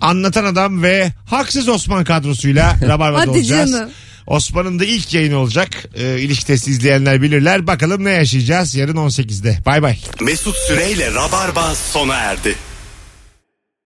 Anlatan 0.00 0.44
Adam 0.44 0.82
ve 0.82 1.12
Haksız 1.26 1.68
Osman 1.68 2.04
kadrosuyla 2.04 2.76
Rabarba'da 2.88 3.20
Hadi 3.22 3.30
olacağız. 3.30 3.70
canım. 3.72 3.90
Osman'ın 4.26 4.78
da 4.78 4.84
ilk 4.84 5.14
yayını 5.14 5.36
olacak. 5.36 5.68
Ee, 5.94 6.18
ilişki 6.20 6.46
testi 6.46 6.70
izleyenler 6.70 7.22
bilirler. 7.22 7.66
Bakalım 7.66 8.04
ne 8.04 8.10
yaşayacağız 8.10 8.74
yarın 8.74 8.96
18'de. 8.96 9.58
Bay 9.66 9.82
bay. 9.82 9.98
Mesut 10.20 10.56
Süreyle 10.56 11.14
Rabarba 11.14 11.74
sona 11.74 12.14
erdi. 12.14 12.54